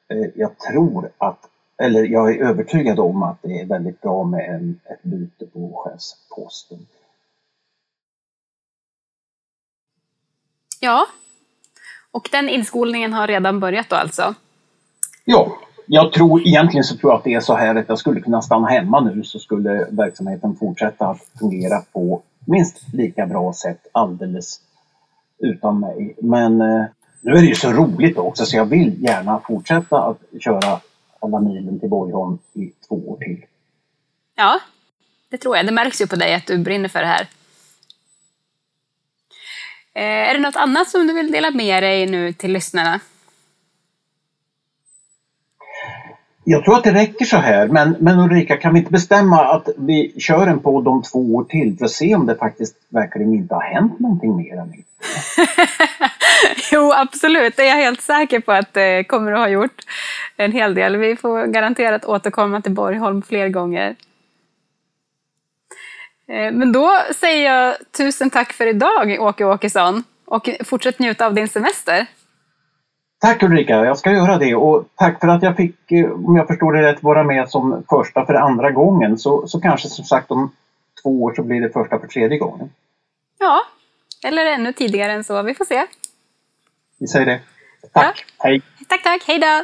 [0.08, 1.40] eh, jag tror att,
[1.78, 5.84] eller jag är övertygad om att det är väldigt bra med en, ett byte på
[5.86, 6.80] chefsposten.
[10.80, 11.08] Ja,
[12.12, 14.36] och den inskolningen har redan börjat då alltså?
[15.26, 18.22] Ja, jag tror egentligen så tror jag att det är så här att jag skulle
[18.22, 23.88] kunna stanna hemma nu så skulle verksamheten fortsätta att fungera på minst lika bra sätt
[23.92, 24.62] alldeles
[25.40, 26.16] utan mig.
[26.22, 26.86] Men eh,
[27.22, 30.80] nu är det ju så roligt också så jag vill gärna fortsätta att köra
[31.20, 33.46] alla milen till Borgholm i två år till.
[34.36, 34.60] Ja,
[35.30, 35.66] det tror jag.
[35.66, 37.28] Det märks ju på dig att du brinner för det här.
[39.96, 43.00] Eh, är det något annat som du vill dela med dig nu till lyssnarna?
[46.44, 49.70] Jag tror att det räcker så här, men, men Ulrika, kan vi inte bestämma att
[49.78, 53.34] vi kör en podd om två år till för att se om det faktiskt verkligen
[53.34, 54.74] inte har hänt någonting mer än
[56.72, 57.58] Jo, absolut.
[57.58, 59.82] Det är jag helt säker på att det kommer att ha gjort
[60.38, 60.98] en hel del.
[60.98, 63.96] Vi får garanterat återkomma till Borgholm fler gånger.
[66.30, 70.04] Eh, men då säger jag tusen tack för idag, Åke Åkesson.
[70.26, 72.08] Och fortsätt njuta av din semester.
[73.22, 76.48] Tack Ulrika, jag ska göra det och tack för att jag fick, eh, om jag
[76.48, 79.18] förstår det rätt, vara med som första för andra gången.
[79.18, 80.52] Så, så kanske som sagt om
[81.04, 82.70] två år så blir det första för tredje gången.
[83.40, 83.62] Ja,
[84.24, 85.42] eller ännu tidigare än så.
[85.42, 85.86] Vi får se.
[87.00, 87.40] Vi säger det.
[87.94, 88.44] Tack, ja.
[88.44, 88.62] hej!
[88.88, 89.64] Tack, tack, hej då!